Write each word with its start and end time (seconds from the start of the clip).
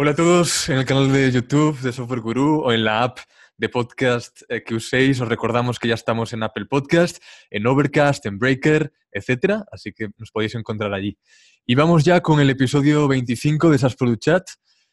Hola 0.00 0.12
a 0.12 0.14
todos 0.14 0.68
en 0.68 0.78
el 0.78 0.84
canal 0.84 1.12
de 1.12 1.32
YouTube 1.32 1.76
de 1.80 1.92
Software 1.92 2.20
Guru 2.20 2.60
o 2.60 2.70
en 2.70 2.84
la 2.84 3.02
app 3.02 3.18
de 3.56 3.68
podcast 3.68 4.42
eh, 4.48 4.62
que 4.62 4.76
uséis. 4.76 5.20
Os 5.20 5.26
recordamos 5.26 5.80
que 5.80 5.88
ya 5.88 5.94
estamos 5.94 6.32
en 6.32 6.44
Apple 6.44 6.66
Podcast, 6.66 7.20
en 7.50 7.66
Overcast, 7.66 8.24
en 8.26 8.38
Breaker, 8.38 8.92
etcétera, 9.10 9.64
así 9.72 9.92
que 9.92 10.10
nos 10.16 10.30
podéis 10.30 10.54
encontrar 10.54 10.94
allí. 10.94 11.18
Y 11.66 11.74
vamos 11.74 12.04
ya 12.04 12.20
con 12.20 12.38
el 12.38 12.48
episodio 12.48 13.08
25 13.08 13.70
de 13.70 13.78
SAS 13.78 13.96
Product 13.96 14.22
Chat. 14.22 14.48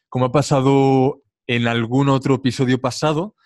Como 0.08 0.24
ha 0.24 0.32
pasado 0.32 1.22
en 1.46 1.68
algún 1.68 2.08
otro 2.08 2.34
episodio 2.34 2.80
pasado, 2.80 3.36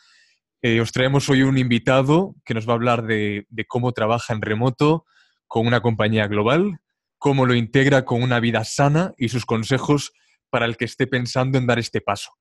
eh, 0.62 0.80
os 0.80 0.92
traemos 0.92 1.28
hoy 1.28 1.42
un 1.42 1.58
invitado 1.58 2.36
que 2.46 2.54
nos 2.54 2.66
va 2.66 2.72
a 2.72 2.76
hablar 2.76 3.04
de, 3.04 3.44
de 3.50 3.66
cómo 3.66 3.92
trabaja 3.92 4.32
en 4.32 4.40
remoto 4.40 5.04
con 5.46 5.66
una 5.66 5.82
compañía 5.82 6.26
global, 6.26 6.78
cómo 7.18 7.44
lo 7.44 7.54
integra 7.54 8.06
con 8.06 8.22
una 8.22 8.40
vida 8.40 8.64
sana 8.64 9.12
y 9.18 9.28
sus 9.28 9.44
consejos 9.44 10.14
para 10.50 10.66
el 10.66 10.76
que 10.76 10.84
esté 10.84 11.06
pensando 11.06 11.58
en 11.58 11.66
dar 11.66 11.78
este 11.78 12.00
paso. 12.00 12.32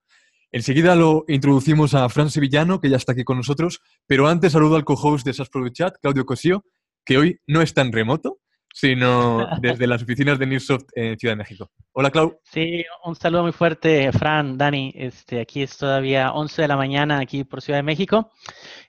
Enseguida 0.51 0.95
lo 0.95 1.25
introducimos 1.27 1.93
a 1.93 2.09
Fran 2.09 2.31
Sevillano, 2.31 2.81
que 2.81 2.89
ya 2.89 2.97
está 2.97 3.11
aquí 3.11 3.23
con 3.23 3.37
nosotros, 3.37 3.81
pero 4.07 4.27
antes 4.27 4.53
saludo 4.53 4.75
al 4.75 4.83
co-host 4.83 5.25
de 5.25 5.33
SAS 5.33 5.49
Chat, 5.73 5.95
Claudio 6.01 6.25
Cosío, 6.25 6.65
que 7.05 7.17
hoy 7.17 7.39
no 7.45 7.61
está 7.61 7.81
en 7.81 7.91
remoto, 7.91 8.39
sino 8.73 9.47
desde 9.61 9.87
las 9.87 10.03
oficinas 10.03 10.39
de 10.39 10.45
Newsoft 10.45 10.85
en 10.95 11.17
Ciudad 11.17 11.33
de 11.33 11.37
México. 11.37 11.69
Hola, 11.91 12.11
Clau. 12.11 12.39
Sí, 12.43 12.83
un 13.03 13.15
saludo 13.15 13.43
muy 13.43 13.51
fuerte, 13.51 14.11
Fran, 14.11 14.57
Dani. 14.57 14.93
Este, 14.95 15.41
aquí 15.41 15.63
es 15.63 15.77
todavía 15.77 16.31
11 16.31 16.61
de 16.61 16.67
la 16.67 16.77
mañana, 16.77 17.19
aquí 17.19 17.43
por 17.43 17.61
Ciudad 17.61 17.79
de 17.79 17.83
México, 17.83 18.31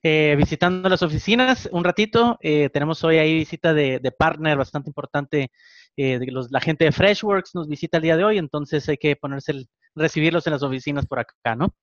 eh, 0.03 0.35
visitando 0.39 0.89
las 0.89 1.03
oficinas 1.03 1.69
un 1.73 1.85
ratito. 1.85 2.39
Eh, 2.41 2.69
tenemos 2.73 3.03
hoy 3.05 3.19
ahí 3.19 3.35
visita 3.35 3.75
de, 3.75 3.99
de 3.99 4.13
partner 4.13 4.57
bastante 4.59 4.91
importante 4.91 5.51
eh, 5.97 6.19
la 6.51 6.61
gente 6.61 6.85
de 6.85 6.93
Freshworks 6.93 7.55
nos 7.55 7.69
visita 7.69 7.99
el 7.99 8.03
día 8.03 8.17
de 8.17 8.25
hoy, 8.25 8.39
entonces 8.39 8.89
hay 8.89 8.97
que 8.97 9.17
ponerse, 9.17 9.67
recibirlos 9.95 10.47
en 10.47 10.53
las 10.53 10.63
oficinas 10.63 11.07
por 11.07 11.19
acá, 11.19 11.55
¿no? 11.55 11.75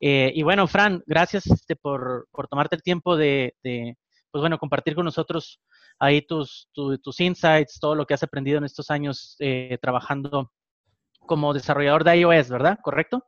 Eh, 0.00 0.32
y 0.34 0.42
bueno, 0.42 0.66
Fran, 0.66 1.02
gracias 1.06 1.46
este, 1.46 1.76
por, 1.76 2.26
tomarte 2.50 2.74
el 2.74 2.82
tiempo 2.82 3.16
de, 3.16 3.54
pues 3.62 4.40
bueno, 4.40 4.58
compartir 4.58 4.94
con 4.94 5.04
nosotros 5.04 5.60
ahí 6.02 6.20
tus, 6.20 6.68
tus 6.74 7.20
insights, 7.20 7.78
todo 7.78 7.94
lo 7.94 8.04
que 8.04 8.14
has 8.14 8.22
aprendido 8.24 8.58
en 8.58 8.64
estos 8.64 8.90
años 8.90 9.36
eh, 9.38 9.78
trabajando 9.80 10.52
como 11.20 11.54
desarrollador 11.54 12.02
de 12.02 12.16
iOS, 12.16 12.50
¿verdad? 12.50 12.78
¿Correcto? 12.82 13.24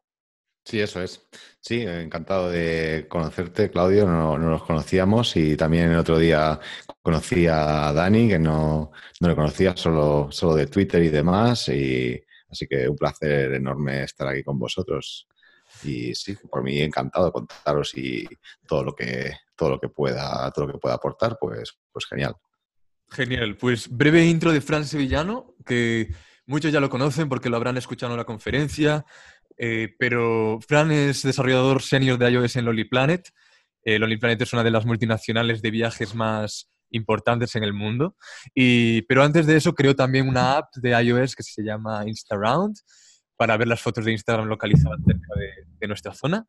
Sí, 0.65 0.81
eso 0.81 1.01
es. 1.01 1.25
Sí, 1.61 1.83
encantado 1.83 2.51
de 2.51 3.07
conocerte, 3.09 3.71
Claudio. 3.71 4.07
No, 4.07 4.37
no, 4.37 4.51
nos 4.51 4.65
conocíamos 4.65 5.37
y 5.37 5.57
también 5.57 5.93
el 5.93 5.99
otro 5.99 6.19
día 6.19 6.59
conocí 7.01 7.47
a 7.47 7.93
Dani, 7.93 8.29
que 8.29 8.39
no, 8.41 8.91
no 9.21 9.29
le 9.29 9.37
conocía 9.37 9.77
solo, 9.77 10.29
solo 10.33 10.57
de 10.57 10.67
Twitter 10.67 11.03
y 11.05 11.11
demás. 11.11 11.69
Y 11.69 12.21
así 12.51 12.67
que 12.67 12.89
un 12.89 12.97
placer 12.97 13.55
enorme 13.55 14.03
estar 14.03 14.27
aquí 14.27 14.43
con 14.43 14.59
vosotros. 14.59 15.29
Y 15.85 16.13
sí, 16.15 16.35
por 16.51 16.65
mí 16.65 16.81
encantado 16.81 17.27
de 17.27 17.33
contaros 17.33 17.97
y 17.97 18.27
todo 18.67 18.83
lo 18.83 18.95
que 18.95 19.33
todo 19.57 19.71
lo 19.71 19.81
que 19.81 19.89
pueda, 19.89 20.51
todo 20.51 20.67
lo 20.67 20.73
que 20.73 20.79
pueda 20.79 20.97
aportar, 20.97 21.37
pues, 21.41 21.79
pues 21.93 22.07
genial. 22.07 22.35
Genial. 23.15 23.57
Pues 23.57 23.89
breve 23.89 24.27
intro 24.27 24.53
de 24.53 24.61
Fran 24.61 24.85
Sevillano, 24.85 25.55
que 25.65 26.13
muchos 26.47 26.73
ya 26.73 26.81
lo 26.81 26.91
conocen 26.91 27.29
porque 27.29 27.49
lo 27.49 27.57
habrán 27.57 27.77
escuchado 27.77 28.13
en 28.13 28.19
la 28.19 28.25
conferencia 28.25 29.05
eh, 29.57 29.95
pero 29.99 30.59
Fran 30.67 30.91
es 30.91 31.23
desarrollador 31.23 31.83
senior 31.83 32.19
de 32.19 32.31
iOS 32.31 32.57
en 32.57 32.65
Lonely 32.65 32.85
Planet. 32.85 33.31
Eh, 33.85 33.99
Lonely 33.99 34.19
Planet 34.19 34.43
es 34.43 34.53
una 34.53 34.65
de 34.65 34.71
las 34.71 34.87
multinacionales 34.87 35.63
de 35.63 35.71
viajes 35.71 36.15
más 36.15 36.71
importantes 36.91 37.55
en 37.57 37.65
el 37.65 37.73
mundo. 37.73 38.17
Y, 38.55 39.03
pero 39.03 39.23
antes 39.23 39.47
de 39.47 39.57
eso 39.57 39.75
creó 39.75 39.95
también 39.95 40.29
una 40.29 40.59
app 40.59 40.75
de 40.77 40.91
iOS 40.91 41.35
que 41.35 41.43
se 41.43 41.63
llama 41.63 42.05
InstaRound 42.07 42.77
para 43.37 43.57
ver 43.57 43.69
las 43.69 43.81
fotos 43.81 44.05
de 44.05 44.13
Instagram 44.13 44.47
localizadas 44.47 45.01
cerca 45.05 45.29
de 45.81 45.89
nuestra 45.89 46.15
zona. 46.15 46.47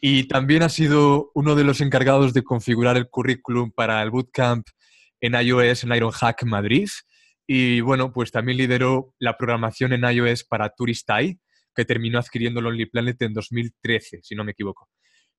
Y 0.00 0.24
también 0.24 0.62
ha 0.62 0.68
sido 0.68 1.30
uno 1.34 1.54
de 1.54 1.64
los 1.64 1.80
encargados 1.80 2.34
de 2.34 2.42
configurar 2.42 2.96
el 2.96 3.08
currículum 3.08 3.70
para 3.70 4.02
el 4.02 4.10
bootcamp 4.10 4.66
en 5.24 5.34
iOS 5.34 5.84
en 5.84 5.94
Ironhack 5.94 6.44
Madrid. 6.44 6.88
Y 7.46 7.80
bueno, 7.80 8.12
pues 8.12 8.30
también 8.30 8.58
lideró 8.58 9.14
la 9.18 9.38
programación 9.38 9.94
en 9.94 10.04
iOS 10.04 10.44
para 10.44 10.68
Turistai, 10.68 11.38
que 11.74 11.86
terminó 11.86 12.18
adquiriendo 12.18 12.60
Lonely 12.60 12.86
Planet 12.86 13.20
en 13.22 13.32
2013, 13.32 14.20
si 14.22 14.34
no 14.34 14.44
me 14.44 14.52
equivoco. 14.52 14.88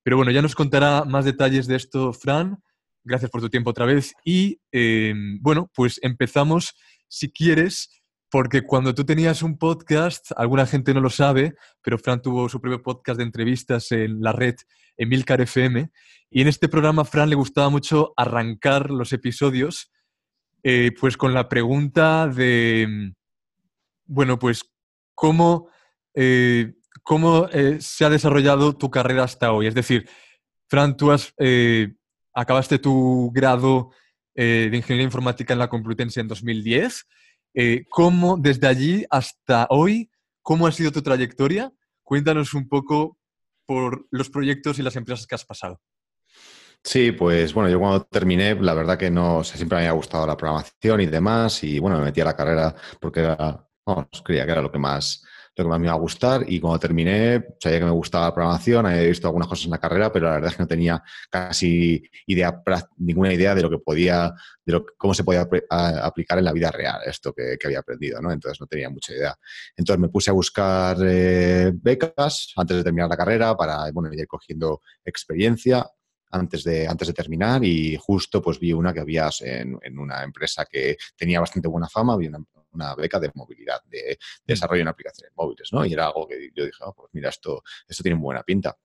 Pero 0.02 0.16
bueno, 0.16 0.32
ya 0.32 0.42
nos 0.42 0.56
contará 0.56 1.04
más 1.04 1.24
detalles 1.24 1.68
de 1.68 1.76
esto 1.76 2.12
Fran. 2.12 2.58
Gracias 3.04 3.30
por 3.30 3.40
tu 3.40 3.48
tiempo 3.48 3.70
otra 3.70 3.86
vez. 3.86 4.12
Y 4.24 4.58
em, 4.72 5.40
bueno, 5.40 5.70
pues 5.72 6.00
empezamos, 6.02 6.74
si 7.06 7.30
quieres, 7.30 7.88
porque 8.30 8.62
cuando 8.62 8.94
tú 8.94 9.04
tenías 9.04 9.42
un 9.42 9.56
podcast, 9.56 10.32
alguna 10.36 10.66
gente 10.66 10.92
no 10.92 11.00
lo 11.00 11.10
sabe, 11.10 11.54
pero 11.82 11.98
Fran 11.98 12.22
tuvo 12.22 12.48
su 12.48 12.60
propio 12.60 12.82
podcast 12.82 13.18
de 13.18 13.24
entrevistas 13.24 13.92
en 13.92 14.20
la 14.20 14.32
red 14.32 14.56
Emilcar 14.96 15.40
FM. 15.40 15.90
Y 16.30 16.42
en 16.42 16.48
este 16.48 16.68
programa, 16.68 17.04
Fran 17.04 17.30
le 17.30 17.36
gustaba 17.36 17.68
mucho 17.68 18.12
arrancar 18.16 18.90
los 18.90 19.12
episodios, 19.12 19.92
eh, 20.62 20.90
pues 20.98 21.16
con 21.16 21.34
la 21.34 21.48
pregunta 21.48 22.26
de, 22.26 23.12
bueno, 24.06 24.38
pues, 24.38 24.62
¿cómo 25.14 25.68
eh, 26.14 26.74
cómo 27.02 27.48
eh, 27.52 27.76
se 27.80 28.04
ha 28.04 28.10
desarrollado 28.10 28.76
tu 28.76 28.90
carrera 28.90 29.22
hasta 29.22 29.52
hoy. 29.52 29.68
Es 29.68 29.74
decir, 29.74 30.08
Fran, 30.66 30.96
tú 30.96 31.12
has, 31.12 31.32
acabaste 32.34 32.80
tu 32.80 33.30
grado 33.32 33.92
de 34.34 34.70
Ingeniería 34.72 35.04
Informática 35.04 35.52
en 35.52 35.60
la 35.60 35.68
Complutense 35.68 36.20
en 36.20 36.26
2010. 36.26 37.06
¿Cómo, 37.88 38.36
desde 38.36 38.66
allí 38.66 39.06
hasta 39.10 39.66
hoy, 39.70 40.10
cómo 40.42 40.66
ha 40.66 40.72
sido 40.72 40.92
tu 40.92 41.02
trayectoria? 41.02 41.72
Cuéntanos 42.02 42.52
un 42.54 42.68
poco 42.68 43.18
por 43.66 44.06
los 44.10 44.30
proyectos 44.30 44.78
y 44.78 44.82
las 44.82 44.96
empresas 44.96 45.26
que 45.26 45.34
has 45.34 45.44
pasado. 45.44 45.80
Sí, 46.84 47.10
pues 47.12 47.52
bueno, 47.52 47.68
yo 47.68 47.80
cuando 47.80 48.04
terminé, 48.04 48.54
la 48.54 48.74
verdad 48.74 48.96
que 48.96 49.10
no, 49.10 49.42
siempre 49.42 49.76
me 49.76 49.82
había 49.82 49.92
gustado 49.92 50.26
la 50.26 50.36
programación 50.36 51.00
y 51.00 51.06
demás, 51.06 51.64
y 51.64 51.80
bueno, 51.80 51.98
me 51.98 52.04
metí 52.04 52.20
a 52.20 52.26
la 52.26 52.36
carrera 52.36 52.74
porque 53.00 53.20
era, 53.20 53.66
vamos, 53.84 54.06
creía 54.24 54.46
que 54.46 54.52
era 54.52 54.62
lo 54.62 54.70
que 54.70 54.78
más, 54.78 55.24
lo 55.56 55.64
que 55.64 55.68
más 55.70 55.80
me 55.80 55.86
iba 55.86 55.94
a 55.94 55.98
gustar 55.98 56.44
y 56.46 56.60
cuando 56.60 56.78
terminé 56.78 57.56
sabía 57.58 57.78
que 57.78 57.84
me 57.86 57.90
gustaba 57.90 58.26
la 58.26 58.34
programación, 58.34 58.86
había 58.86 59.02
visto 59.02 59.26
algunas 59.26 59.48
cosas 59.48 59.64
en 59.64 59.70
la 59.70 59.78
carrera, 59.78 60.12
pero 60.12 60.26
la 60.26 60.34
verdad 60.34 60.50
es 60.50 60.56
que 60.56 60.62
no 60.62 60.68
tenía 60.68 61.02
casi 61.30 62.02
idea, 62.26 62.62
ninguna 62.98 63.32
idea 63.32 63.54
de 63.54 63.62
lo 63.62 63.70
que 63.70 63.78
podía, 63.78 64.34
de 64.64 64.72
lo, 64.72 64.84
cómo 64.98 65.14
se 65.14 65.24
podía 65.24 65.48
aplicar 65.70 66.38
en 66.38 66.44
la 66.44 66.52
vida 66.52 66.70
real 66.70 67.00
esto 67.06 67.32
que, 67.32 67.56
había 67.64 67.80
aprendido, 67.80 68.20
¿no? 68.20 68.30
Entonces 68.30 68.60
no 68.60 68.66
tenía 68.66 68.90
mucha 68.90 69.12
idea. 69.12 69.34
Entonces 69.76 70.00
me 70.00 70.08
puse 70.08 70.30
a 70.30 70.34
buscar 70.34 70.98
eh, 71.02 71.72
becas 71.74 72.52
antes 72.56 72.76
de 72.76 72.84
terminar 72.84 73.08
la 73.08 73.16
carrera 73.16 73.56
para, 73.56 73.90
bueno, 73.92 74.12
ir 74.12 74.26
cogiendo 74.26 74.82
experiencia 75.04 75.86
antes 76.30 76.64
de, 76.64 76.86
antes 76.86 77.08
de 77.08 77.14
terminar 77.14 77.64
y 77.64 77.96
justo 77.96 78.42
pues 78.42 78.58
vi 78.58 78.72
una 78.72 78.92
que 78.92 79.00
había 79.00 79.30
en, 79.40 79.78
en, 79.82 79.98
una 79.98 80.22
empresa 80.22 80.66
que 80.70 80.96
tenía 81.16 81.40
bastante 81.40 81.68
buena 81.68 81.88
fama, 81.88 82.16
una, 82.16 82.38
una 82.76 82.94
beca 82.94 83.18
de 83.18 83.30
movilidad, 83.34 83.80
de, 83.86 84.18
mm. 84.18 84.46
desarrollo 84.46 84.82
en 84.82 84.88
aplicaciones 84.88 85.32
móviles, 85.36 85.72
¿no? 85.72 85.84
Y 85.84 85.92
era 85.92 86.06
algo 86.06 86.28
que 86.28 86.50
yo 86.54 86.64
dije, 86.64 86.78
oh, 86.80 86.94
pues 86.94 87.10
mira, 87.12 87.30
esto, 87.30 87.62
esto 87.88 88.02
tiene 88.02 88.18
buena 88.18 88.42
pinta. 88.42 88.76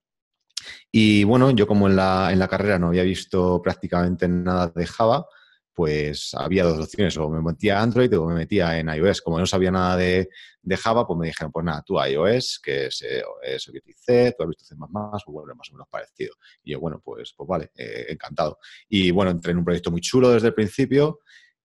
Y 0.91 1.23
bueno, 1.23 1.51
yo 1.51 1.67
como 1.67 1.87
en 1.87 1.95
la, 1.95 2.29
en 2.31 2.39
la 2.39 2.47
carrera 2.47 2.77
no 2.77 2.87
había 2.87 3.03
visto 3.03 3.61
prácticamente 3.61 4.27
nada 4.27 4.71
de 4.75 4.85
Java, 4.85 5.25
pues 5.73 6.33
había 6.33 6.63
dos 6.65 6.79
opciones, 6.79 7.17
o 7.17 7.29
me 7.29 7.41
metía 7.41 7.79
a 7.79 7.83
Android 7.83 8.15
o 8.19 8.25
me 8.27 8.35
metía 8.35 8.77
en 8.77 8.89
iOS. 8.89 9.21
Como 9.21 9.39
no 9.39 9.45
sabía 9.45 9.71
nada 9.71 9.95
de, 9.97 10.29
de 10.61 10.77
Java, 10.77 11.07
pues 11.07 11.17
me 11.17 11.27
dijeron, 11.27 11.51
pues 11.51 11.65
nada, 11.65 11.81
tú 11.85 11.97
iOS, 11.99 12.59
que 12.61 12.87
es, 12.87 13.01
eh, 13.01 13.23
es 13.41 13.71
C, 13.97 14.35
tú 14.37 14.43
has 14.43 14.49
visto 14.49 14.65
C++, 14.65 14.75
pues 14.77 15.23
bueno, 15.27 15.55
más 15.55 15.69
o 15.69 15.73
menos 15.73 15.87
parecido. 15.89 16.35
Y 16.63 16.73
yo, 16.73 16.79
bueno, 16.79 17.01
pues, 17.03 17.33
pues 17.35 17.47
vale, 17.47 17.71
eh, 17.75 18.07
encantado. 18.09 18.59
Y 18.89 19.11
bueno, 19.11 19.31
entré 19.31 19.53
en 19.53 19.59
un 19.59 19.65
proyecto 19.65 19.91
muy 19.91 20.01
chulo 20.01 20.29
desde 20.29 20.49
el 20.49 20.53
principio 20.53 21.21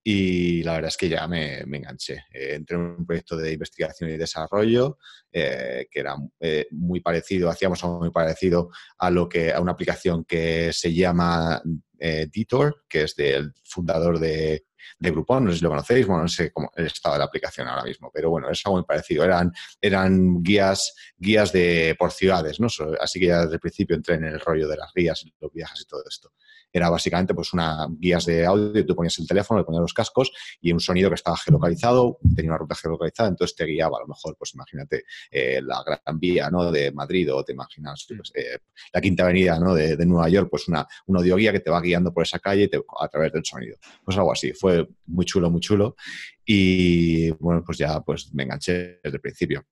y 0.08 0.62
la 0.62 0.74
verdad 0.74 0.90
es 0.90 0.96
que 0.96 1.08
ya 1.08 1.26
me, 1.26 1.58
enganché. 1.62 2.26
Eh, 2.32 2.54
entré 2.54 2.76
en 2.76 2.82
un 2.82 3.04
proyecto 3.04 3.36
de 3.36 3.52
investigación 3.52 4.08
y 4.08 4.16
desarrollo 4.16 4.98
eh, 5.32 5.88
que 5.90 5.98
era 5.98 6.14
eh, 6.38 6.68
muy 6.70 7.00
parecido, 7.00 7.50
hacíamos 7.50 7.82
algo 7.82 7.98
muy 7.98 8.12
parecido 8.12 8.70
a 8.98 9.10
lo 9.10 9.28
que 9.28 9.52
a 9.52 9.60
una 9.60 9.72
aplicación 9.72 10.24
que 10.24 10.72
se 10.72 10.94
llama 10.94 11.60
Detour, 11.98 12.84
que 12.88 13.02
es 13.02 13.16
del 13.16 13.52
fundador 13.64 14.20
de, 14.20 14.66
de 14.96 15.10
Groupon, 15.10 15.46
no 15.46 15.50
sé 15.50 15.56
si 15.58 15.64
lo 15.64 15.70
conocéis, 15.70 16.06
bueno, 16.06 16.22
no 16.22 16.28
sé 16.28 16.52
cómo 16.52 16.70
el 16.76 16.86
estado 16.86 17.16
de 17.16 17.18
la 17.18 17.24
aplicación 17.24 17.66
ahora 17.66 17.82
mismo, 17.82 18.08
pero 18.14 18.30
bueno, 18.30 18.48
es 18.48 18.64
algo 18.64 18.76
muy 18.76 18.86
parecido. 18.86 19.24
Eran, 19.24 19.50
eran 19.80 20.40
guías, 20.40 20.94
guías 21.16 21.50
de, 21.50 21.96
por 21.98 22.12
ciudades, 22.12 22.60
¿no? 22.60 22.68
Así 23.00 23.18
que 23.18 23.26
ya 23.26 23.40
desde 23.40 23.54
el 23.54 23.60
principio 23.60 23.96
entré 23.96 24.14
en 24.14 24.24
el 24.24 24.38
rollo 24.38 24.68
de 24.68 24.76
las 24.76 24.92
guías, 24.94 25.24
los 25.40 25.52
viajes 25.52 25.80
y 25.80 25.86
todo 25.86 26.04
esto 26.08 26.30
era 26.76 26.90
básicamente 26.90 27.34
pues 27.34 27.52
una 27.52 27.86
guías 27.98 28.26
de 28.26 28.44
audio, 28.44 28.84
tú 28.84 28.94
ponías 28.94 29.18
el 29.18 29.26
teléfono, 29.26 29.60
le 29.60 29.64
ponías 29.64 29.82
los 29.82 29.94
cascos 29.94 30.32
y 30.60 30.72
un 30.72 30.80
sonido 30.80 31.08
que 31.08 31.14
estaba 31.14 31.36
geolocalizado, 31.36 32.18
tenía 32.34 32.50
una 32.50 32.58
ruta 32.58 32.74
geolocalizada, 32.74 33.28
entonces 33.28 33.56
te 33.56 33.64
guiaba 33.64 33.98
a 33.98 34.00
lo 34.02 34.08
mejor, 34.08 34.36
pues 34.38 34.54
imagínate 34.54 35.04
eh, 35.30 35.60
la 35.62 35.82
Gran 35.84 36.18
Vía 36.18 36.50
¿no? 36.50 36.70
de 36.70 36.92
Madrid 36.92 37.32
o 37.32 37.44
te 37.44 37.52
imaginas 37.52 38.06
pues, 38.08 38.32
eh, 38.34 38.58
la 38.92 39.00
Quinta 39.00 39.24
Avenida 39.24 39.58
¿no? 39.58 39.74
de, 39.74 39.96
Nueva 40.06 40.28
York, 40.28 40.48
pues 40.50 40.68
una, 40.68 40.86
un 41.06 41.16
audioguía 41.16 41.50
que 41.50 41.60
te 41.60 41.70
va 41.70 41.80
guiando 41.80 42.12
por 42.12 42.22
esa 42.22 42.38
calle 42.38 42.70
a 43.00 43.08
través 43.08 43.32
del 43.32 43.44
sonido. 43.44 43.76
Pues 44.04 44.16
algo 44.16 44.32
así, 44.32 44.52
fue 44.52 44.88
muy 45.06 45.24
chulo, 45.24 45.50
muy 45.50 45.60
chulo 45.60 45.96
y 46.44 47.30
bueno, 47.32 47.62
pues 47.64 47.78
ya 47.78 48.00
pues 48.00 48.32
me 48.32 48.44
enganché 48.44 49.00
desde 49.02 49.16
el 49.16 49.20
principio. 49.20 49.64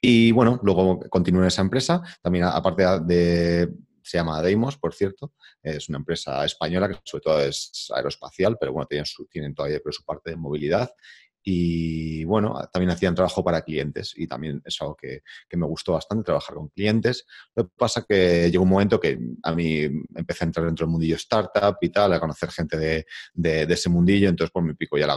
Y 0.00 0.32
bueno, 0.32 0.60
luego 0.62 1.00
continué 1.08 1.42
en 1.42 1.48
esa 1.48 1.62
empresa, 1.62 2.02
también 2.22 2.44
aparte 2.44 2.84
de, 3.04 3.68
se 4.02 4.18
llama 4.18 4.42
Deimos, 4.42 4.76
por 4.78 4.94
cierto, 4.94 5.32
es 5.62 5.88
una 5.88 5.98
empresa 5.98 6.44
española 6.44 6.88
que 6.88 6.98
sobre 7.04 7.22
todo 7.22 7.40
es 7.40 7.90
aeroespacial, 7.94 8.56
pero 8.58 8.72
bueno, 8.72 8.86
tienen, 8.86 9.06
su, 9.06 9.26
tienen 9.26 9.54
todavía 9.54 9.80
su 9.90 10.04
parte 10.04 10.30
de 10.30 10.36
movilidad 10.36 10.90
y 11.44 12.24
bueno, 12.24 12.54
también 12.72 12.90
hacían 12.90 13.14
trabajo 13.14 13.42
para 13.42 13.62
clientes 13.62 14.14
y 14.16 14.28
también 14.28 14.62
es 14.64 14.80
algo 14.80 14.96
que, 14.96 15.22
me 15.52 15.66
gustó 15.66 15.92
bastante, 15.92 16.24
trabajar 16.24 16.54
con 16.54 16.68
clientes. 16.68 17.26
Lo 17.56 17.64
que 17.64 17.72
pasa 17.76 18.04
que 18.08 18.48
llegó 18.50 18.62
un 18.62 18.70
momento 18.70 19.00
que 19.00 19.18
a 19.42 19.54
mí 19.54 19.82
empecé 20.14 20.44
a 20.44 20.46
entrar 20.46 20.66
dentro 20.66 20.86
del 20.86 20.92
mundillo 20.92 21.16
startup 21.16 21.76
y 21.80 21.88
tal, 21.88 22.12
a 22.12 22.20
conocer 22.20 22.50
gente 22.50 22.76
de, 22.76 23.72
ese 23.72 23.88
mundillo, 23.88 24.28
entonces 24.28 24.52
pues 24.52 24.64
me 24.64 24.74
pico 24.74 24.96
ya 24.98 25.16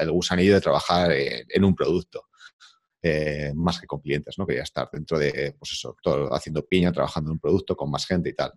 el 0.00 0.10
gusanillo 0.10 0.54
de 0.54 0.60
trabajar 0.60 1.12
en, 1.12 1.64
un 1.64 1.74
producto. 1.74 2.24
Eh, 3.02 3.52
más 3.54 3.80
que 3.80 3.86
con 3.86 4.00
clientes, 4.00 4.38
¿no? 4.38 4.46
Quería 4.46 4.62
estar 4.62 4.88
dentro 4.92 5.18
de, 5.18 5.54
pues 5.58 5.72
eso, 5.72 5.96
todo, 6.02 6.34
haciendo 6.34 6.66
piña, 6.66 6.92
trabajando 6.92 7.30
en 7.30 7.34
un 7.34 7.38
producto 7.40 7.74
con 7.74 7.90
más 7.90 8.06
gente 8.06 8.28
y 8.28 8.34
tal. 8.34 8.52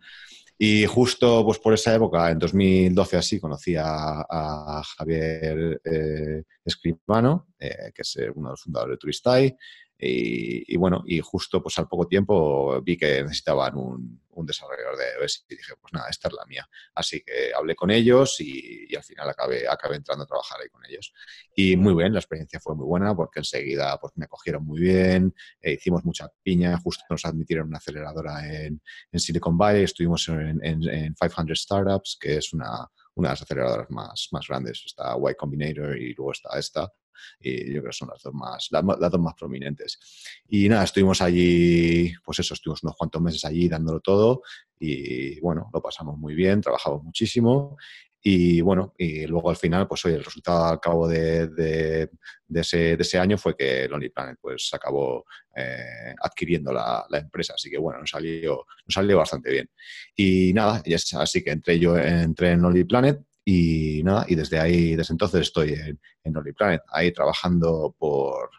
Y 0.58 0.86
justo 0.86 1.46
pues, 1.46 1.60
por 1.60 1.74
esa 1.74 1.96
época, 1.96 2.30
en 2.30 2.40
2012 2.40 3.18
así, 3.18 3.40
conocí 3.40 3.76
a, 3.78 4.82
Javier 4.98 5.82
eh, 5.84 6.44
Escribano, 6.64 7.48
eh, 7.58 7.92
que 7.94 8.02
es 8.02 8.16
uno 8.36 8.50
de 8.50 8.54
los 8.54 8.62
fundadores 8.62 8.96
de 8.96 8.98
Turistai, 8.98 9.58
y, 10.06 10.76
bueno, 10.76 11.04
y 11.06 11.20
justo 11.22 11.64
pues 11.64 11.80
al 11.80 11.88
poco 11.88 12.08
tiempo 12.08 12.82
vi 12.82 12.98
que 12.98 13.24
necesitaban 13.24 13.78
un, 13.78 14.22
desarrollador 14.46 14.98
de 14.98 15.06
iOS 15.20 15.46
y 15.48 15.56
dije, 15.56 15.74
pues 15.80 15.94
nada, 15.94 16.10
esta 16.10 16.28
es 16.28 16.34
la 16.34 16.46
mía. 16.46 16.68
Así 16.96 17.22
que 17.22 17.54
hablé 17.56 17.76
con 17.76 17.92
ellos 17.92 18.36
y, 18.40 18.94
al 18.96 19.04
final 19.04 19.30
acabé, 19.30 19.68
acabé 19.68 19.96
entrando 19.96 20.24
a 20.24 20.28
trabajar 20.28 20.60
ahí 20.62 20.70
con 20.70 20.86
ellos. 20.86 21.14
Y 21.56 21.76
muy 21.76 21.94
bien, 21.94 22.14
la 22.14 22.20
experiencia 22.20 22.60
fue 22.60 22.76
muy 22.76 22.86
buena 22.86 23.16
porque 23.16 23.40
enseguida 23.40 23.98
pues 24.00 24.14
me 24.16 24.28
cogieron 24.28 24.66
muy 24.66 24.82
bien, 24.82 25.34
e 25.62 25.74
hicimos 25.74 26.04
mucha 26.04 26.30
piña, 26.44 26.78
justo 26.80 27.04
nos 27.10 27.26
admitieron 27.26 27.68
una 27.68 27.78
aceleradora 27.78 28.48
en, 28.48 28.82
Silicon 29.14 29.58
Valley, 29.58 29.84
estuvimos 29.84 30.28
en, 30.30 30.60
en, 30.64 31.14
500 31.14 31.60
Startups, 31.60 32.18
que 32.20 32.38
es 32.38 32.54
una, 32.54 32.88
una 33.16 33.30
de 33.30 33.34
las 33.34 33.42
aceleradoras 33.42 33.90
más, 33.90 34.28
más 34.32 34.48
grandes. 34.48 34.84
Está 34.86 35.16
Y 35.16 35.36
Combinator 35.36 35.98
y 35.98 36.14
luego 36.14 36.32
está 36.32 36.58
esta 36.58 36.92
y 37.40 37.74
yo 37.74 37.82
creo 37.82 37.92
que 37.92 37.98
son 37.98 38.10
las 38.10 38.22
dos 38.22 38.34
más, 38.34 38.70
las, 38.72 38.84
más 38.84 39.34
prominentes. 39.38 40.00
Y 40.48 40.70
nada, 40.70 40.84
estuvimos 40.84 41.22
allí, 41.22 42.14
pues 42.24 42.40
eso, 42.40 42.54
estuvimos 42.54 42.84
unos 42.84 42.96
cuantos 42.96 43.22
meses 43.22 43.46
allí 43.46 43.68
dándolo 43.68 44.00
todo 44.00 44.42
y 44.80 45.40
bueno, 45.40 45.70
lo 45.74 45.82
pasamos 45.82 46.18
muy 46.18 46.36
bien, 46.36 46.62
trabajamos 46.62 47.04
muchísimo 47.04 47.78
y 48.26 48.62
bueno, 48.62 48.94
y 48.98 49.28
luego 49.28 49.50
al 49.50 49.58
final, 49.58 49.86
pues 49.86 50.06
hoy 50.06 50.14
el 50.14 50.24
resultado 50.24 50.64
al 50.64 50.80
cabo 50.80 51.10
de, 51.10 51.48
de, 51.48 52.10
ese, 52.54 52.96
de 52.96 53.02
ese, 53.02 53.20
año 53.20 53.38
fue 53.38 53.54
que 53.54 53.86
Lonely 53.90 54.10
Planet 54.12 54.38
pues 54.40 54.70
acabó 54.74 55.26
eh, 55.54 56.16
adquiriendo 56.22 56.72
la, 56.72 57.06
la, 57.10 57.18
empresa. 57.18 57.54
Así 57.56 57.70
que 57.70 57.78
bueno, 57.78 58.00
nos 58.00 58.10
salió, 58.10 58.66
nos 58.86 58.94
salió 58.94 59.18
bastante 59.18 59.52
bien. 59.52 59.70
Y 60.16 60.54
nada, 60.54 60.82
y 60.86 60.94
es, 60.94 61.14
así 61.16 61.44
que 61.44 61.52
entré 61.52 61.78
yo 61.78 61.98
entré 61.98 62.52
en 62.52 62.62
Lonely 62.62 62.86
Planet 62.86 63.20
y 63.46 64.02
nada, 64.04 64.26
y 64.28 64.36
desde 64.36 64.60
ahí, 64.60 64.96
desde 64.96 65.14
entonces 65.14 65.42
estoy 65.42 65.74
en, 65.74 66.00
en 66.24 66.54
Planet, 66.56 66.82
ahí 66.90 67.12
trabajando 67.12 67.96
por, 67.98 68.50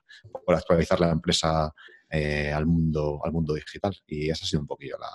por 0.45 0.55
actualizar 0.55 1.01
la 1.01 1.11
empresa 1.11 1.73
eh, 2.11 2.53
al, 2.53 2.67
mundo, 2.67 3.21
al 3.25 3.33
mundo 3.33 3.55
digital. 3.55 3.97
Y 4.07 4.31
esa 4.31 4.45
ha 4.45 4.49
sido 4.49 4.61
un 4.61 4.67
poquillo 4.67 4.97
la, 4.99 5.09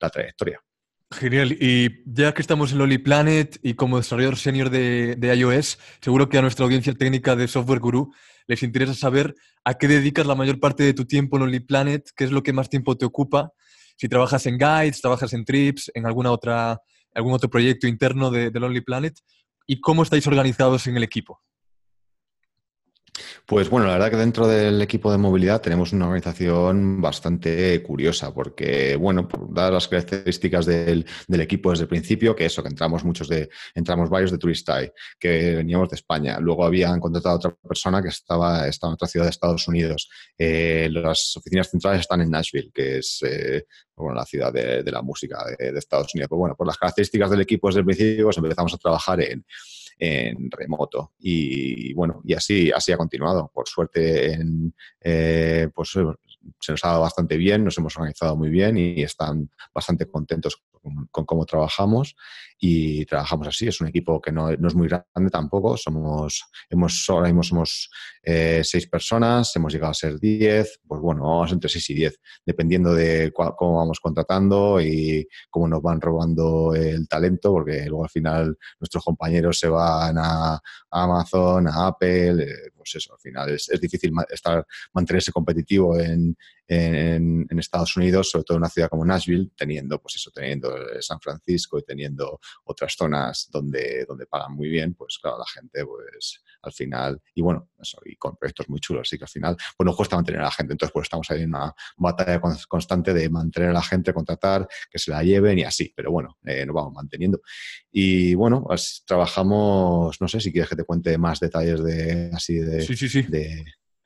la 0.00 0.10
trayectoria. 0.10 0.60
Genial. 1.10 1.56
Y 1.60 2.02
ya 2.06 2.34
que 2.34 2.42
estamos 2.42 2.72
en 2.72 2.78
Loli 2.78 2.98
Planet 2.98 3.58
y 3.62 3.74
como 3.74 3.98
desarrollador 3.98 4.36
senior 4.36 4.68
de, 4.68 5.16
de, 5.16 5.34
iOS, 5.36 5.78
seguro 6.00 6.28
que 6.28 6.38
a 6.38 6.42
nuestra 6.42 6.64
audiencia 6.64 6.92
técnica 6.92 7.36
de 7.36 7.48
Software 7.48 7.78
Guru 7.78 8.12
les 8.46 8.62
interesa 8.62 8.94
saber 8.94 9.34
a 9.64 9.74
qué 9.74 9.88
dedicas 9.88 10.26
la 10.26 10.34
mayor 10.34 10.60
parte 10.60 10.82
de 10.82 10.92
tu 10.92 11.06
tiempo 11.06 11.36
en 11.36 11.44
Loli 11.44 11.60
Planet, 11.60 12.10
qué 12.16 12.24
es 12.24 12.30
lo 12.30 12.42
que 12.42 12.52
más 12.52 12.68
tiempo 12.68 12.96
te 12.96 13.06
ocupa, 13.06 13.52
si 13.96 14.08
trabajas 14.08 14.44
en 14.46 14.58
guides, 14.58 15.00
trabajas 15.00 15.32
en 15.32 15.44
trips, 15.44 15.90
en 15.94 16.06
alguna 16.06 16.32
otra 16.32 16.80
algún 17.14 17.32
otro 17.32 17.48
proyecto 17.48 17.86
interno 17.86 18.30
de, 18.30 18.50
Lonely 18.50 18.80
Planet 18.80 19.18
y 19.66 19.80
cómo 19.80 20.02
estáis 20.02 20.26
organizados 20.26 20.86
en 20.86 20.96
el 20.96 21.02
equipo. 21.02 21.40
Pues 23.46 23.68
bueno, 23.68 23.86
la 23.86 23.92
verdad 23.92 24.10
que 24.10 24.16
dentro 24.16 24.46
del 24.46 24.80
equipo 24.80 25.12
de 25.12 25.18
movilidad 25.18 25.60
tenemos 25.60 25.92
una 25.92 26.06
organización 26.06 27.02
bastante 27.02 27.82
curiosa, 27.82 28.32
porque, 28.32 28.96
bueno, 28.96 29.28
dadas 29.50 29.70
las 29.70 29.88
características 29.88 30.64
del, 30.64 31.04
equipo 31.28 31.70
desde 31.70 31.82
el 31.82 31.88
principio, 31.88 32.34
que 32.34 32.46
eso, 32.46 32.62
que 32.62 32.70
entramos 32.70 33.04
muchos 33.04 33.28
de, 33.28 33.50
entramos 33.74 34.08
varios 34.08 34.30
de 34.30 34.38
Turistai, 34.38 34.90
que 35.18 35.56
veníamos 35.56 35.90
de 35.90 35.96
España. 35.96 36.38
Luego 36.40 36.64
habían 36.64 36.98
contratado 37.00 37.34
a 37.34 37.36
otra 37.36 37.54
persona 37.68 38.00
que 38.00 38.08
estaba, 38.08 38.66
estaba 38.66 38.92
en 38.92 38.94
otra 38.94 39.08
ciudad 39.08 39.26
de 39.26 39.30
Estados 39.30 39.68
Unidos. 39.68 40.08
Eh, 40.38 40.88
las 40.90 41.36
oficinas 41.36 41.68
centrales 41.68 42.00
están 42.00 42.22
en 42.22 42.30
Nashville, 42.30 42.70
que 42.72 42.98
es 42.98 43.20
eh, 43.26 43.66
la 44.14 44.24
ciudad 44.24 44.54
de, 44.54 44.90
la 44.90 45.02
música 45.02 45.44
de, 45.58 45.78
Estados 45.78 46.14
Unidos. 46.14 46.30
Pues 46.30 46.38
bueno, 46.38 46.56
por 46.56 46.66
las 46.66 46.78
características 46.78 47.30
del 47.30 47.42
equipo 47.42 47.68
desde 47.68 47.80
el 47.80 47.86
principio, 47.86 48.24
pues 48.24 48.38
empezamos 48.38 48.72
a 48.72 48.78
trabajar 48.78 49.20
en 49.20 49.44
en 49.98 50.50
remoto. 50.50 51.12
Y 51.18 51.92
bueno, 51.94 52.20
y 52.24 52.34
así, 52.34 52.70
así 52.70 52.92
ha 52.92 52.96
continuado. 52.96 53.50
Por 53.52 53.68
suerte, 53.68 54.32
en, 54.32 54.74
eh, 55.00 55.68
pues 55.74 55.90
se 55.90 56.72
nos 56.72 56.84
ha 56.84 56.88
dado 56.88 57.00
bastante 57.00 57.36
bien, 57.36 57.64
nos 57.64 57.78
hemos 57.78 57.96
organizado 57.96 58.36
muy 58.36 58.50
bien 58.50 58.76
y 58.76 59.02
están 59.02 59.50
bastante 59.74 60.06
contentos 60.06 60.62
con, 61.10 61.24
cómo 61.24 61.46
trabajamos 61.46 62.16
y 62.66 63.04
trabajamos 63.04 63.46
así. 63.48 63.68
Es 63.68 63.82
un 63.82 63.88
equipo 63.88 64.22
que 64.22 64.32
no, 64.32 64.48
es 64.48 64.74
muy 64.74 64.88
grande 64.88 65.30
tampoco. 65.30 65.76
Somos, 65.76 66.46
hemos, 66.70 67.04
ahora 67.10 67.26
mismo 67.26 67.42
somos 67.42 67.90
eh, 68.22 68.62
seis 68.64 68.86
personas, 68.86 69.54
hemos 69.54 69.70
llegado 69.70 69.90
a 69.90 69.94
ser 69.94 70.18
diez, 70.18 70.80
pues 70.88 70.98
bueno, 71.02 71.24
vamos 71.24 71.52
entre 71.52 71.68
seis 71.68 71.90
y 71.90 71.94
diez, 71.94 72.18
dependiendo 72.46 72.94
de 72.94 73.30
cómo 73.34 73.76
vamos 73.76 74.00
contratando 74.00 74.80
y 74.80 75.28
cómo 75.50 75.68
nos 75.68 75.82
van 75.82 76.00
robando 76.00 76.74
el 76.74 77.06
talento, 77.06 77.52
porque 77.52 77.84
luego 77.84 78.04
al 78.04 78.10
final 78.10 78.56
nuestros 78.80 79.04
compañeros 79.04 79.58
se 79.58 79.68
van 79.68 80.16
a, 80.16 80.58
Amazon, 80.90 81.68
a 81.68 81.88
Apple, 81.88 82.44
eh, 82.44 82.70
pues 82.74 82.94
eso, 82.94 83.12
al 83.12 83.20
final 83.20 83.50
es, 83.50 83.68
es 83.68 83.78
difícil 83.78 84.10
estar, 84.30 84.64
mantenerse 84.94 85.32
competitivo 85.32 85.98
en, 85.98 86.34
en, 86.66 87.46
Estados 87.58 87.96
Unidos, 87.96 88.30
sobre 88.30 88.44
todo 88.44 88.56
en 88.56 88.62
una 88.62 88.68
ciudad 88.68 88.88
como 88.88 89.04
Nashville, 89.04 89.50
teniendo, 89.56 90.00
pues 90.00 90.16
eso, 90.16 90.30
teniendo 90.30 90.74
San 91.00 91.20
Francisco 91.20 91.78
y 91.78 91.82
teniendo 91.82 92.38
otras 92.64 92.94
zonas 92.94 93.48
donde, 93.50 94.04
donde 94.06 94.26
pagan 94.26 94.54
muy 94.54 94.68
bien, 94.68 94.94
pues 94.94 95.18
claro, 95.18 95.38
la 95.38 95.46
gente, 95.46 95.84
pues 95.86 96.42
al 96.62 96.72
final, 96.72 97.22
y 97.34 97.42
bueno, 97.42 97.70
eso, 97.80 97.98
y 98.04 98.16
con 98.16 98.36
proyectos 98.36 98.68
muy 98.68 98.80
chulos, 98.80 99.02
así 99.02 99.16
que 99.16 99.24
al 99.24 99.30
final, 99.30 99.56
pues 99.76 99.86
nos 99.86 99.96
cuesta 99.96 100.16
mantener 100.16 100.40
a 100.40 100.44
la 100.44 100.50
gente. 100.50 100.72
Entonces, 100.72 100.92
pues 100.92 101.04
estamos 101.04 101.30
ahí 101.30 101.42
en 101.42 101.50
una 101.50 101.74
batalla 101.96 102.40
constante 102.68 103.14
de 103.14 103.28
mantener 103.30 103.70
a 103.70 103.74
la 103.74 103.82
gente, 103.82 104.12
contratar, 104.12 104.66
que 104.90 104.98
se 104.98 105.10
la 105.10 105.22
lleven 105.22 105.58
y 105.58 105.64
así, 105.64 105.92
pero 105.94 106.10
bueno, 106.10 106.38
eh, 106.44 106.66
nos 106.66 106.74
vamos 106.74 106.92
manteniendo. 106.92 107.40
Y 107.90 108.34
bueno, 108.34 108.62
pues 108.66 109.04
trabajamos, 109.06 110.20
no 110.20 110.28
sé 110.28 110.40
si 110.40 110.52
quieres 110.52 110.68
que 110.68 110.76
te 110.76 110.84
cuente 110.84 111.16
más 111.18 111.40
detalles 111.40 111.82
de 111.82 112.30
así 112.32 112.58
de, 112.58 112.82
sí, 112.82 112.96
sí, 112.96 113.08
sí. 113.08 113.22
de 113.22 113.64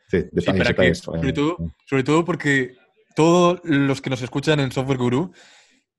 Sí, 0.09 0.25
sobre, 0.41 1.33
todo, 1.33 1.57
sobre 1.87 2.03
todo 2.03 2.25
porque 2.25 2.77
todos 3.15 3.61
los 3.65 4.01
que 4.01 4.11
nos 4.11 4.23
escuchan 4.23 4.59
en 4.59 4.73
Software 4.73 4.99
Guru 4.99 5.33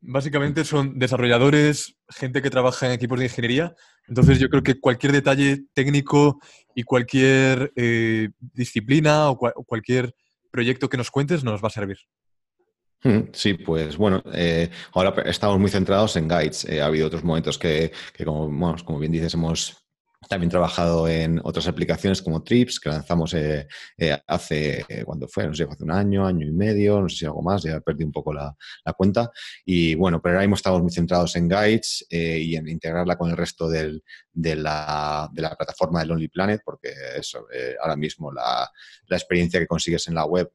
básicamente 0.01 0.63
son 0.63 0.97
desarrolladores, 0.97 1.97
gente 2.09 2.41
que 2.41 2.49
trabaja 2.49 2.87
en 2.87 2.93
equipos 2.93 3.19
de 3.19 3.25
ingeniería. 3.25 3.75
Entonces 4.07 4.39
yo 4.39 4.49
creo 4.49 4.63
que 4.63 4.79
cualquier 4.79 5.11
detalle 5.11 5.65
técnico 5.73 6.39
y 6.73 6.83
cualquier 6.83 7.71
eh, 7.75 8.29
disciplina 8.39 9.29
o, 9.29 9.37
cualquier 9.37 10.13
proyecto 10.51 10.89
que 10.89 10.97
nos 10.97 11.11
cuentes 11.11 11.43
nos 11.43 11.63
va 11.63 11.67
a 11.67 11.71
servir. 11.71 11.97
Mm, 13.03 13.29
sí, 13.31 13.53
pues 13.53 13.95
bueno, 13.95 14.23
eh, 14.33 14.69
ahora 14.93 15.21
estamos 15.23 15.59
muy 15.59 15.69
centrados 15.69 16.15
en 16.15 16.27
guides. 16.27 16.65
Eh, 16.65 16.81
ha 16.81 16.87
habido 16.87 17.07
otros 17.07 17.23
momentos 17.23 17.57
que, 17.57 17.91
como, 18.25 18.75
como 18.83 18.99
bien 18.99 19.11
dices, 19.11 19.33
hemos 19.35 19.88
también 20.27 20.49
he 20.49 20.51
trabajado 20.51 21.07
en 21.07 21.39
otras 21.43 21.67
aplicaciones 21.67 22.21
como 22.21 22.43
Trips, 22.43 22.79
que 22.79 22.89
lanzamos 22.89 23.33
eh, 23.33 23.67
eh, 23.97 24.17
hace, 24.27 24.85
eh, 24.89 25.03
cuando 25.05 25.27
fue? 25.27 25.47
No 25.47 25.53
sé, 25.53 25.63
hace 25.63 25.83
un 25.83 25.91
año, 25.91 26.25
año 26.25 26.45
y 26.45 26.51
medio, 26.51 27.01
no 27.01 27.07
sé 27.07 27.17
si 27.17 27.25
algo 27.25 27.41
más, 27.41 27.63
ya 27.63 27.79
perdí 27.79 28.03
un 28.03 28.11
poco 28.11 28.33
la, 28.33 28.55
cuenta. 28.97 29.31
Y 29.65 29.95
bueno, 29.95 30.21
pero 30.21 30.35
ahora 30.35 30.41
mismo 30.41 30.55
estamos 30.55 30.81
muy 30.81 30.91
centrados 30.91 31.35
en 31.35 31.47
Guides 31.47 32.05
y 32.09 32.55
en 32.55 32.67
integrarla 32.67 33.17
con 33.17 33.29
el 33.29 33.37
resto 33.37 33.69
del, 33.69 34.03
de, 34.33 34.55
la, 34.55 35.29
de, 35.31 35.41
la, 35.41 35.55
plataforma 35.55 36.01
de 36.01 36.07
Lonely 36.07 36.27
Planet, 36.27 36.61
porque 36.65 36.91
eso, 37.15 37.45
ahora 37.81 37.95
mismo 37.95 38.31
la, 38.31 38.69
la, 39.07 39.17
experiencia 39.17 39.59
que 39.59 39.67
consigues 39.67 40.07
en 40.07 40.15
la 40.15 40.25
web 40.25 40.51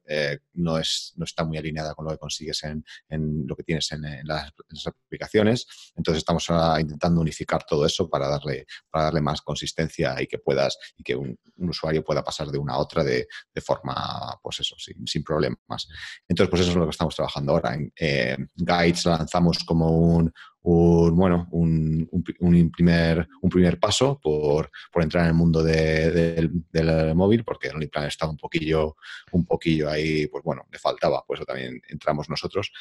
no, 0.53 0.77
es, 0.77 1.13
no 1.15 1.23
está 1.23 1.43
muy 1.43 1.57
alineada 1.57 1.95
con 1.95 2.05
lo 2.05 2.11
que 2.11 2.17
consigues 2.17 2.63
en, 2.65 2.85
en 3.09 3.47
lo 3.47 3.55
que 3.55 3.63
tienes 3.63 3.91
en, 3.93 4.03
las, 4.25 4.51
aplicaciones. 4.85 5.65
Entonces 5.95 6.19
estamos 6.19 6.47
intentando 6.79 7.21
unificar 7.21 7.63
todo 7.65 7.85
eso 7.85 8.09
para 8.09 8.27
darle, 8.27 8.67
para 8.91 9.05
darle 9.05 9.21
más 9.21 9.41
consistencia 9.55 10.21
y 10.21 10.27
que 10.27 10.39
puedas, 10.39 10.77
y 10.97 11.03
que 11.03 11.15
un, 11.15 11.37
usuario 11.57 12.03
pueda 12.03 12.21
pasar 12.21 12.47
de 12.49 12.57
una 12.57 12.73
a 12.73 12.79
otra 12.79 13.03
de, 13.03 13.27
forma, 13.65 13.95
pues 14.43 14.59
eso, 14.59 14.75
sin, 14.77 15.23
problemas. 15.23 15.87
Entonces, 16.27 16.49
pues 16.49 16.61
eso 16.61 16.71
es 16.71 16.77
lo 16.77 16.85
que 16.85 16.91
estamos 16.91 17.15
trabajando 17.15 17.53
ahora. 17.53 17.73
En 17.73 17.93
eh, 17.97 18.37
Guides 18.55 19.05
lanzamos 19.05 19.63
como 19.63 19.89
un, 19.89 20.31
un, 20.63 21.15
bueno, 21.15 21.47
un, 21.51 22.07
un, 22.11 22.71
primer, 22.71 23.27
un 23.41 23.49
primer 23.49 23.79
paso 23.79 24.19
por, 24.21 24.69
por 24.91 25.03
entrar 25.03 25.23
en 25.23 25.29
el 25.29 25.35
mundo 25.35 25.63
del 25.63 27.15
móvil, 27.15 27.43
porque 27.43 27.67
el 27.67 27.75
OnlyPlan 27.75 28.07
estaba 28.07 28.31
un 28.31 28.37
poquillo, 28.37 28.97
un 29.31 29.45
poquillo 29.45 29.89
ahí, 29.89 30.27
pues 30.27 30.43
bueno, 30.43 30.63
le 30.71 30.79
faltaba, 30.79 31.23
pues 31.25 31.39
eso 31.39 31.45
también 31.45 31.79
entramos 31.87 32.29
nosotros. 32.29 32.71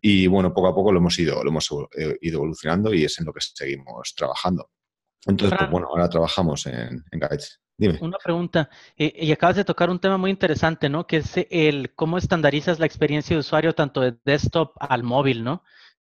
Y 0.00 0.26
bueno, 0.26 0.52
poco 0.52 0.68
a 0.68 0.74
poco 0.74 0.90
lo 0.90 0.98
hemos 0.98 1.18
ido, 1.18 1.44
lo 1.44 1.50
hemos 1.50 1.70
eh, 1.96 2.16
ido 2.22 2.38
evolucionando 2.38 2.92
y 2.92 3.04
es 3.04 3.18
en 3.20 3.26
lo 3.26 3.32
que 3.32 3.40
seguimos 3.40 4.14
trabajando. 4.16 4.70
Entonces, 5.26 5.58
pues 5.58 5.70
bueno, 5.70 5.88
ahora 5.88 6.08
trabajamos 6.08 6.66
en, 6.66 7.04
en 7.10 7.20
Guides. 7.20 7.60
Dime. 7.78 7.98
Una 8.00 8.16
pregunta, 8.16 8.70
eh, 8.96 9.12
y 9.14 9.32
acabas 9.32 9.56
de 9.56 9.64
tocar 9.64 9.90
un 9.90 9.98
tema 9.98 10.16
muy 10.16 10.30
interesante, 10.30 10.88
¿no? 10.88 11.06
Que 11.06 11.18
es 11.18 11.34
el 11.50 11.94
cómo 11.94 12.16
estandarizas 12.16 12.78
la 12.78 12.86
experiencia 12.86 13.36
de 13.36 13.40
usuario 13.40 13.74
tanto 13.74 14.00
de 14.00 14.16
desktop 14.24 14.72
al 14.80 15.02
móvil, 15.02 15.44
¿no? 15.44 15.62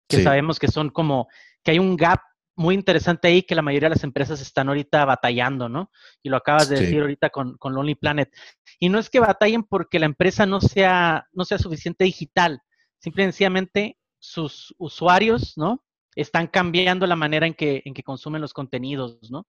que 0.09 0.23
sabemos 0.23 0.59
que 0.59 0.68
son 0.68 0.90
como, 0.90 1.28
que 1.62 1.73
hay 1.73 1.78
un 1.78 1.97
gap 1.97 2.21
muy 2.56 2.75
interesante 2.75 3.28
ahí 3.28 3.42
que 3.42 3.54
la 3.54 3.62
mayoría 3.62 3.88
de 3.88 3.97
las 3.97 4.04
empresas 4.04 4.40
están 4.40 4.68
ahorita 4.68 5.04
batallando, 5.04 5.68
¿no? 5.68 5.90
Y 6.23 6.28
lo 6.28 6.37
acabas 6.37 6.68
de 6.68 6.80
decir 6.80 7.00
ahorita 7.00 7.30
con, 7.30 7.56
con 7.56 7.75
Lonely 7.75 7.97
Planet. 7.97 8.33
Y 8.78 8.88
no 8.88 8.99
es 8.99 9.11
que 9.11 9.18
batallen 9.18 9.64
porque 9.64 9.99
la 9.99 10.06
empresa 10.06 10.47
no 10.47 10.61
sea, 10.61 11.26
no 11.33 11.44
sea 11.44 11.59
suficiente 11.59 12.04
digital, 12.04 12.61
simplemente 12.99 13.99
sus 14.21 14.73
usuarios, 14.78 15.54
¿no? 15.56 15.83
Están 16.16 16.47
cambiando 16.47 17.06
la 17.06 17.16
manera 17.16 17.47
en 17.47 17.54
que, 17.54 17.83
en 17.85 17.94
que 17.94 18.02
consumen 18.02 18.40
los 18.40 18.52
contenidos, 18.52 19.18
¿no? 19.30 19.47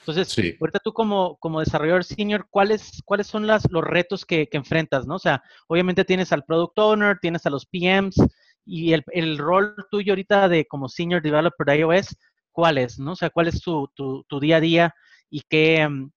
Entonces, 0.00 0.56
ahorita 0.60 0.78
tú 0.78 0.92
como, 0.92 1.36
como 1.38 1.60
desarrollador 1.60 2.04
senior, 2.04 2.46
¿cuáles, 2.50 3.02
cuáles 3.04 3.26
son 3.26 3.46
las, 3.46 3.70
los 3.70 3.84
retos 3.84 4.24
que, 4.24 4.48
que 4.48 4.56
enfrentas, 4.56 5.06
no? 5.06 5.16
O 5.16 5.18
sea, 5.18 5.42
obviamente 5.66 6.04
tienes 6.04 6.32
al 6.32 6.44
product 6.44 6.78
owner, 6.78 7.18
tienes 7.20 7.44
a 7.46 7.50
los 7.50 7.66
PMs, 7.66 8.16
y 8.64 8.92
el, 8.92 9.02
el, 9.12 9.38
rol 9.38 9.74
tuyo 9.90 10.12
ahorita 10.12 10.48
de 10.48 10.66
como 10.66 10.88
senior 10.88 11.22
developer 11.22 11.66
de 11.66 11.78
iOS, 11.78 12.16
¿cuál 12.52 12.76
es? 12.76 12.98
¿no? 12.98 13.12
O 13.12 13.16
sea, 13.16 13.30
¿cuál 13.30 13.48
es 13.48 13.62
tu, 13.62 13.88
tu, 13.94 14.24
tu 14.28 14.40
día 14.40 14.58
a 14.58 14.60
día 14.60 14.94
y 15.30 15.40
qué 15.48 15.88
mm, 15.88 16.10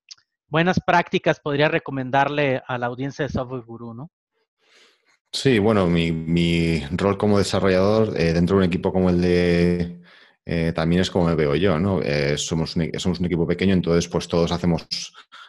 buenas 0.48 0.80
prácticas 0.86 1.40
podría 1.40 1.70
recomendarle 1.70 2.62
a 2.68 2.78
la 2.78 2.88
audiencia 2.88 3.26
de 3.26 3.32
Software 3.32 3.64
Guru, 3.64 3.94
¿no? 3.94 4.12
Sí, 5.34 5.60
bueno, 5.60 5.88
mi, 5.88 6.82
rol 6.92 7.18
como 7.18 7.38
desarrollador 7.38 8.20
eh, 8.20 8.34
dentro 8.34 8.58
de 8.58 8.64
un 8.64 8.68
equipo 8.70 8.92
como 8.92 9.10
el 9.10 9.22
de 9.22 10.02
eh, 10.46 10.74
también 10.76 11.02
es 11.02 11.10
como 11.10 11.26
me 11.28 11.36
veo 11.36 11.56
yo, 11.56 11.80
¿no? 11.80 12.02
Eh, 12.02 12.38
somos, 12.38 12.76
un, 12.76 12.92
somos 13.00 13.20
un 13.20 13.26
equipo 13.28 13.48
pequeño, 13.48 13.74
entonces 13.74 14.10
pues 14.10 14.28
todos 14.28 14.52
hacemos 14.52 14.86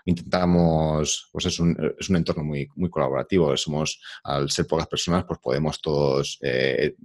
intentamos, 0.04 1.28
pues 1.32 1.46
es 1.46 1.58
un, 1.58 1.76
es 1.98 2.08
un 2.10 2.16
entorno 2.16 2.44
muy, 2.44 2.68
muy 2.76 2.90
colaborativo. 2.90 3.56
Somos, 3.56 4.00
al 4.24 4.50
ser 4.50 4.66
pocas 4.68 4.86
personas, 4.86 5.24
pues 5.24 5.40
podemos 5.40 5.80
todos, 5.80 6.38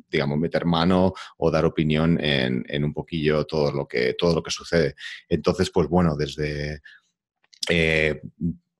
digamos, 0.10 0.38
meter 0.38 0.66
mano 0.66 1.14
o 1.38 1.52
dar 1.52 1.66
opinión 1.66 2.20
en, 2.24 2.64
en, 2.68 2.84
un 2.84 2.94
poquillo 2.94 3.46
todo 3.46 3.72
lo 3.72 3.88
que, 3.88 4.16
todo 4.16 4.36
lo 4.36 4.44
que 4.44 4.52
sucede. 4.52 4.96
Entonces, 5.30 5.70
pues 5.72 5.88
bueno, 5.88 6.16
desde 6.16 6.82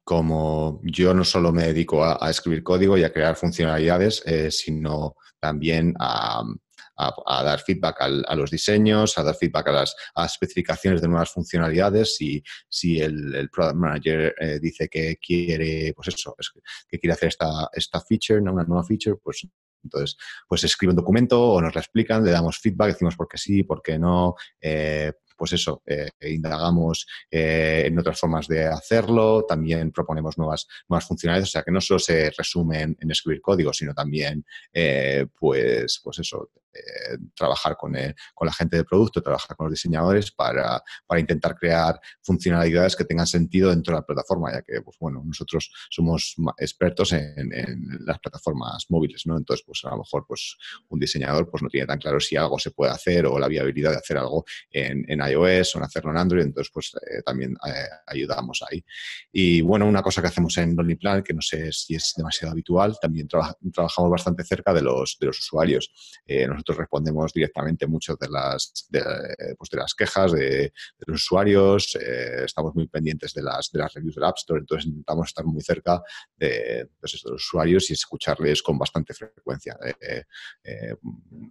como 0.08 0.80
yo 0.86 1.14
no 1.14 1.26
solo 1.26 1.52
me 1.52 1.64
dedico 1.64 2.02
a, 2.02 2.30
escribir 2.30 2.64
código 2.64 2.98
y 2.98 3.04
a 3.04 3.12
crear 3.12 3.36
funcionalidades, 3.36 4.24
eh, 4.26 4.50
sino 4.52 5.18
también 5.38 5.94
a, 6.00 6.44
dar 7.44 7.60
feedback 7.60 7.98
a 8.00 8.36
los 8.38 8.50
diseños, 8.50 9.18
a 9.18 9.24
dar 9.24 9.36
feedback 9.36 9.68
a 9.68 9.72
las, 9.74 9.96
especificaciones 10.26 11.02
de 11.02 11.10
nuevas 11.10 11.30
funcionalidades. 11.30 12.16
Si, 12.16 12.42
si 12.70 13.02
el, 13.02 13.50
product 13.50 13.76
manager 13.76 14.34
eh, 14.40 14.60
dice 14.62 14.88
que 14.88 15.18
quiere, 15.18 15.92
pues 15.94 16.08
eso, 16.08 16.34
que 16.88 17.00
quiere 17.00 17.14
hacer 17.14 17.28
esta, 17.28 17.70
esta 17.74 18.00
feature, 18.00 18.40
una 18.40 18.64
nueva 18.64 18.86
feature, 18.86 19.18
pues 19.22 19.46
entonces, 19.84 20.16
pues 20.48 20.64
escribe 20.64 20.92
un 20.92 20.98
documento 20.98 21.52
o 21.52 21.62
nos 21.62 21.76
la 21.76 21.82
explican, 21.82 22.24
le 22.24 22.32
damos 22.32 22.60
feedback, 22.60 22.94
decimos 22.94 23.18
por 23.18 23.28
qué 23.28 23.38
sí, 23.38 23.64
por 23.64 23.82
qué 23.82 24.00
no, 24.00 24.36
eh, 24.62 25.12
pues 25.38 25.54
eso, 25.54 25.82
eh, 25.86 26.10
indagamos 26.22 27.08
eh, 27.30 27.84
en 27.86 27.98
otras 28.00 28.20
formas 28.20 28.48
de 28.48 28.66
hacerlo, 28.66 29.46
también 29.48 29.92
proponemos 29.92 30.38
nuevas, 30.38 30.68
nuevas 30.90 31.06
funcionalidades, 31.06 31.50
o 31.50 31.52
sea 31.52 31.64
que 31.64 31.72
no 31.72 31.80
solo 31.80 32.00
se 32.00 32.32
resumen 32.32 32.98
en 33.00 33.12
escribir 33.12 33.42
código, 33.42 33.72
sino 33.72 33.94
también, 33.94 34.46
eh, 34.74 35.28
pues, 35.40 36.02
pues 36.04 36.20
eso, 36.20 36.50
trabajar 37.34 37.76
con, 37.76 37.94
con 38.34 38.46
la 38.46 38.54
gente 38.54 38.78
de 38.78 38.84
producto, 38.84 39.22
trabajar 39.22 39.56
con 39.56 39.66
los 39.66 39.74
diseñadores 39.74 40.32
para, 40.32 40.82
para, 41.06 41.20
intentar 41.20 41.56
crear 41.56 42.00
funcionalidades 42.22 42.96
que 42.96 43.06
tengan 43.06 43.28
sentido 43.28 43.70
dentro 43.70 43.94
de 43.94 44.02
la 44.02 44.06
plataforma, 44.06 44.52
ya 44.52 44.62
que, 44.62 44.82
pues 44.82 44.98
bueno, 45.00 45.24
nosotros 45.26 45.72
somos 45.90 46.36
expertos 46.58 47.14
en, 47.14 47.50
las 48.06 48.20
plataformas 48.20 48.86
móviles, 48.90 49.24
¿no? 49.26 49.38
Entonces, 49.38 49.64
pues 49.66 49.82
a 49.86 49.90
lo 49.92 50.00
mejor, 50.00 50.26
pues 50.28 50.58
un 50.90 51.00
diseñador 51.00 51.50
pues 51.50 51.64
no 51.64 51.70
tiene 51.70 51.88
tan 51.88 52.00
claro 52.00 52.20
si 52.20 52.36
algo 52.36 52.60
se 52.60 52.72
puede 52.72 52.92
hacer 52.92 53.26
o 53.26 53.40
la 53.40 53.48
viabilidad 53.48 53.92
de 53.92 53.98
hacer 53.98 54.18
algo 54.18 54.46
en, 54.72 55.06
iOS 55.08 55.76
o 55.76 55.80
en 55.80 55.84
hacerlo 55.84 56.12
en 56.12 56.18
Android, 56.18 56.44
entonces 56.44 56.72
pues 56.74 56.92
eh, 56.96 57.22
también 57.26 57.56
eh, 57.68 57.88
ayudamos 58.06 58.64
ahí. 58.70 58.84
Y 59.32 59.62
bueno, 59.62 59.86
una 59.86 60.02
cosa 60.02 60.22
que 60.22 60.28
hacemos 60.28 60.58
en 60.58 60.76
Lonely 60.76 60.96
Plan, 60.96 61.24
que 61.24 61.34
no 61.34 61.42
sé 61.42 61.72
si 61.72 61.96
es 61.96 62.14
demasiado 62.16 62.52
habitual, 62.52 62.98
también 63.02 63.28
trabajamos 63.28 64.12
bastante 64.12 64.44
cerca 64.44 64.74
de 64.74 64.82
los, 64.82 65.18
de 65.20 65.28
los 65.28 65.40
usuarios. 65.40 65.92
Eh, 66.26 66.48
nosotros 66.58 66.78
respondemos 66.78 67.34
directamente 67.34 67.88
muchas 67.88 68.18
de 68.18 68.30
las, 68.30 68.88
de, 68.90 69.02
pues, 69.58 69.70
de 69.70 69.78
las 69.78 69.94
quejas 69.94 70.32
de, 70.32 70.72
los 71.06 71.22
usuarios, 71.24 71.96
estamos 71.96 72.76
muy 72.76 72.88
pendientes 72.88 73.34
de 73.34 73.42
las, 73.42 73.72
de 73.72 73.80
las 73.80 73.94
reviews 73.94 74.16
del 74.16 74.26
App 74.26 74.38
Store, 74.38 74.60
entonces 74.60 74.88
intentamos 74.88 75.28
estar 75.28 75.46
muy 75.46 75.62
cerca 75.62 76.02
de, 76.36 76.90
pues 77.00 77.14
de 77.24 77.32
los 77.32 77.46
usuarios 77.46 77.90
y 77.90 77.94
escucharles 77.94 78.62
con 78.62 78.78
bastante 78.78 79.14
frecuencia. 79.14 79.78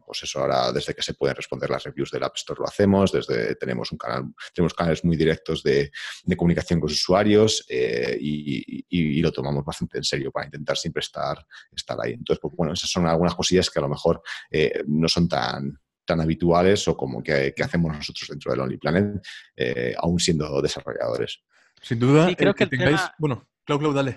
pues 0.06 0.22
eso, 0.22 0.40
ahora 0.40 0.72
desde 0.72 0.94
que 0.94 1.02
se 1.02 1.14
pueden 1.14 1.36
responder 1.36 1.70
las 1.70 1.84
reviews 1.84 2.10
del 2.10 2.24
App 2.24 2.36
Store 2.36 2.60
lo 2.60 2.66
hacemos, 2.66 3.12
desde 3.12 3.54
tenemos 3.54 3.92
un 3.92 3.98
canal, 3.98 4.24
tenemos 4.54 4.74
canales 4.74 5.04
muy 5.04 5.16
directos 5.16 5.62
de, 5.62 5.90
comunicación 6.36 6.80
con 6.80 6.88
los 6.88 6.98
usuarios 6.98 7.64
eh, 7.68 8.18
y, 8.20 9.22
lo 9.26 9.32
tomamos 9.32 9.64
bastante 9.64 9.98
en 9.98 10.04
serio 10.04 10.30
para 10.30 10.46
intentar 10.46 10.76
siempre 10.76 11.00
estar, 11.00 11.44
estar 11.74 11.96
ahí. 12.00 12.12
Entonces, 12.12 12.38
pues, 12.40 12.54
bueno, 12.54 12.74
esas 12.74 12.90
son 12.90 13.06
algunas 13.06 13.34
cosillas 13.34 13.70
que 13.70 13.78
a 13.78 13.82
lo 13.82 13.88
mejor 13.88 14.22
eh, 14.50 14.82
no 15.00 15.08
son 15.08 15.28
tan, 15.28 15.78
tan 16.04 16.20
habituales 16.20 16.86
o 16.88 16.96
como 16.96 17.22
que, 17.22 17.54
hacemos 17.62 17.94
nosotros 17.94 18.28
dentro 18.28 18.52
del 18.52 18.60
Only 18.60 18.78
Planet, 18.78 19.26
eh, 19.56 19.94
aún 19.98 20.18
siendo 20.18 20.60
desarrolladores. 20.60 21.42
Sin 21.82 21.98
duda, 21.98 22.34
creo 22.34 22.54
que, 22.54 22.66
tengáis... 22.66 23.00
bueno, 23.18 23.46
Clau, 23.64 23.78
Clau, 23.78 23.92
dale. 23.92 24.16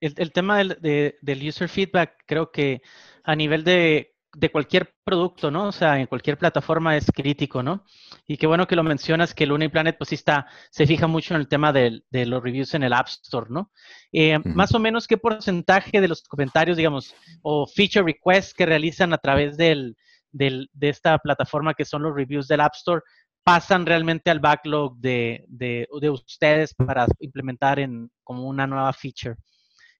El, 0.00 0.32
tema 0.32 0.56
del, 0.58 0.78
del 1.20 1.48
user 1.48 1.68
feedback, 1.68 2.24
creo 2.26 2.50
que 2.50 2.80
a 3.22 3.36
nivel 3.36 3.64
de 3.64 4.14
de 4.34 4.50
cualquier 4.50 4.94
producto, 5.02 5.50
¿no? 5.50 5.68
O 5.68 5.72
sea, 5.72 5.98
en 5.98 6.06
cualquier 6.06 6.38
plataforma 6.38 6.96
es 6.96 7.06
crítico, 7.12 7.62
¿no? 7.62 7.84
Y 8.26 8.36
qué 8.36 8.46
bueno 8.46 8.66
que 8.66 8.76
lo 8.76 8.84
mencionas, 8.84 9.34
que 9.34 9.46
Luna 9.46 9.64
y 9.64 9.68
Planet 9.68 9.96
pues 9.98 10.10
sí 10.10 10.14
está, 10.14 10.46
se 10.70 10.86
fija 10.86 11.06
mucho 11.06 11.34
en 11.34 11.40
el 11.40 11.48
tema 11.48 11.72
de, 11.72 12.02
los 12.12 12.42
reviews 12.42 12.74
en 12.74 12.84
el 12.84 12.92
App 12.92 13.08
Store, 13.08 13.46
¿no? 13.50 13.72
Eh, 14.12 14.38
más 14.44 14.72
o 14.74 14.78
menos, 14.78 15.08
¿qué 15.08 15.16
porcentaje 15.16 16.00
de 16.00 16.08
los 16.08 16.22
comentarios, 16.22 16.76
digamos, 16.76 17.14
o 17.42 17.66
feature 17.66 18.04
requests 18.04 18.54
que 18.54 18.66
realizan 18.66 19.12
a 19.12 19.18
través 19.18 19.56
del, 19.56 19.96
de 20.32 20.68
esta 20.80 21.18
plataforma 21.18 21.74
que 21.74 21.84
son 21.84 22.02
los 22.02 22.14
reviews 22.14 22.48
del 22.48 22.60
App 22.60 22.74
Store 22.74 23.02
pasan 23.42 23.86
realmente 23.86 24.30
al 24.30 24.40
backlog 24.40 24.96
de, 24.98 25.44
de, 25.48 25.88
de 26.00 26.10
ustedes 26.10 26.74
para 26.74 27.06
implementar 27.20 27.78
en 27.78 28.10
como 28.22 28.44
una 28.46 28.66
nueva 28.66 28.92
feature? 28.92 29.36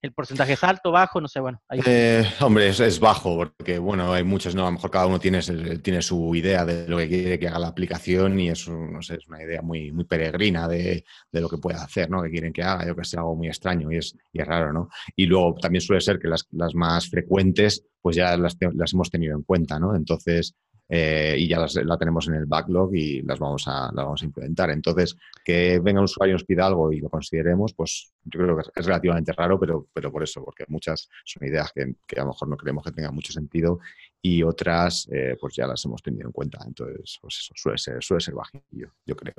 ¿El 0.01 0.13
porcentaje 0.13 0.53
es 0.53 0.63
alto, 0.63 0.91
bajo? 0.91 1.21
No 1.21 1.27
sé, 1.27 1.39
bueno. 1.39 1.61
Eh, 1.85 2.25
hombre, 2.39 2.69
es, 2.69 2.99
bajo, 2.99 3.37
porque 3.37 3.77
bueno, 3.77 4.11
hay 4.11 4.23
muchos, 4.23 4.55
¿no? 4.55 4.63
A 4.63 4.65
lo 4.65 4.71
mejor 4.71 4.89
cada 4.89 5.05
uno 5.05 5.19
tiene, 5.19 5.41
tiene 5.83 6.01
su 6.01 6.33
idea 6.33 6.65
de 6.65 6.87
lo 6.87 6.97
que 6.97 7.07
quiere 7.07 7.37
que 7.37 7.47
haga 7.47 7.59
la 7.59 7.67
aplicación 7.67 8.39
y 8.39 8.49
es, 8.49 8.67
no 8.67 9.01
sé, 9.03 9.15
es 9.15 9.27
una 9.27 9.43
idea 9.43 9.61
muy, 9.61 9.91
muy 9.91 10.05
peregrina 10.05 10.67
de, 10.67 11.05
lo 11.31 11.47
que 11.47 11.59
puede 11.59 11.77
hacer, 11.77 12.09
¿no? 12.09 12.23
Que 12.23 12.31
quieren 12.31 12.51
que 12.51 12.63
haga, 12.63 12.87
yo 12.87 12.95
que 12.95 13.03
sé, 13.03 13.17
algo 13.17 13.35
muy 13.35 13.47
extraño 13.47 13.91
y 13.91 13.97
es, 13.97 14.17
y 14.33 14.41
es 14.41 14.47
raro, 14.47 14.73
¿no? 14.73 14.89
Y 15.15 15.27
luego 15.27 15.55
también 15.61 15.81
suele 15.81 16.01
ser 16.01 16.17
que 16.17 16.27
las, 16.27 16.47
las 16.51 16.73
más 16.73 17.07
frecuentes, 17.07 17.85
pues 18.01 18.15
ya 18.15 18.35
las, 18.37 18.57
las 18.73 18.93
hemos 18.93 19.11
tenido 19.11 19.35
en 19.35 19.43
cuenta, 19.43 19.79
¿no? 19.79 19.95
Entonces, 19.95 20.55
eh, 20.93 21.35
y 21.37 21.47
ya 21.47 21.57
las, 21.57 21.75
la 21.75 21.97
tenemos 21.97 22.27
en 22.27 22.33
el 22.33 22.45
backlog 22.45 22.93
y 22.93 23.21
las 23.21 23.39
vamos, 23.39 23.65
a, 23.65 23.85
las 23.93 24.05
vamos 24.05 24.21
a 24.21 24.25
implementar. 24.25 24.71
Entonces, 24.71 25.15
que 25.43 25.79
venga 25.79 26.01
un 26.01 26.03
usuario 26.03 26.33
y 26.33 26.35
nos 26.35 26.43
pida 26.43 26.67
algo 26.67 26.91
y 26.91 26.99
lo 26.99 27.09
consideremos, 27.09 27.73
pues 27.73 28.11
yo 28.25 28.41
creo 28.41 28.57
que 28.57 28.63
es 28.75 28.85
relativamente 28.85 29.31
raro, 29.31 29.57
pero, 29.57 29.87
pero 29.93 30.11
por 30.11 30.21
eso, 30.21 30.43
porque 30.43 30.65
muchas 30.67 31.07
son 31.23 31.47
ideas 31.47 31.71
que, 31.73 31.95
que 32.05 32.19
a 32.19 32.23
lo 32.23 32.31
mejor 32.31 32.49
no 32.49 32.57
creemos 32.57 32.83
que 32.83 32.91
tengan 32.91 33.15
mucho 33.15 33.31
sentido 33.31 33.79
y 34.21 34.43
otras 34.43 35.07
eh, 35.11 35.35
pues 35.39 35.55
ya 35.55 35.65
las 35.65 35.83
hemos 35.85 36.01
tenido 36.01 36.27
en 36.27 36.31
cuenta. 36.31 36.59
Entonces, 36.65 37.17
pues 37.21 37.39
eso 37.39 37.53
suele 37.55 37.77
ser, 37.77 38.03
suele 38.03 38.21
ser 38.21 38.35
bajillo, 38.35 38.93
yo 39.05 39.15
creo. 39.15 39.33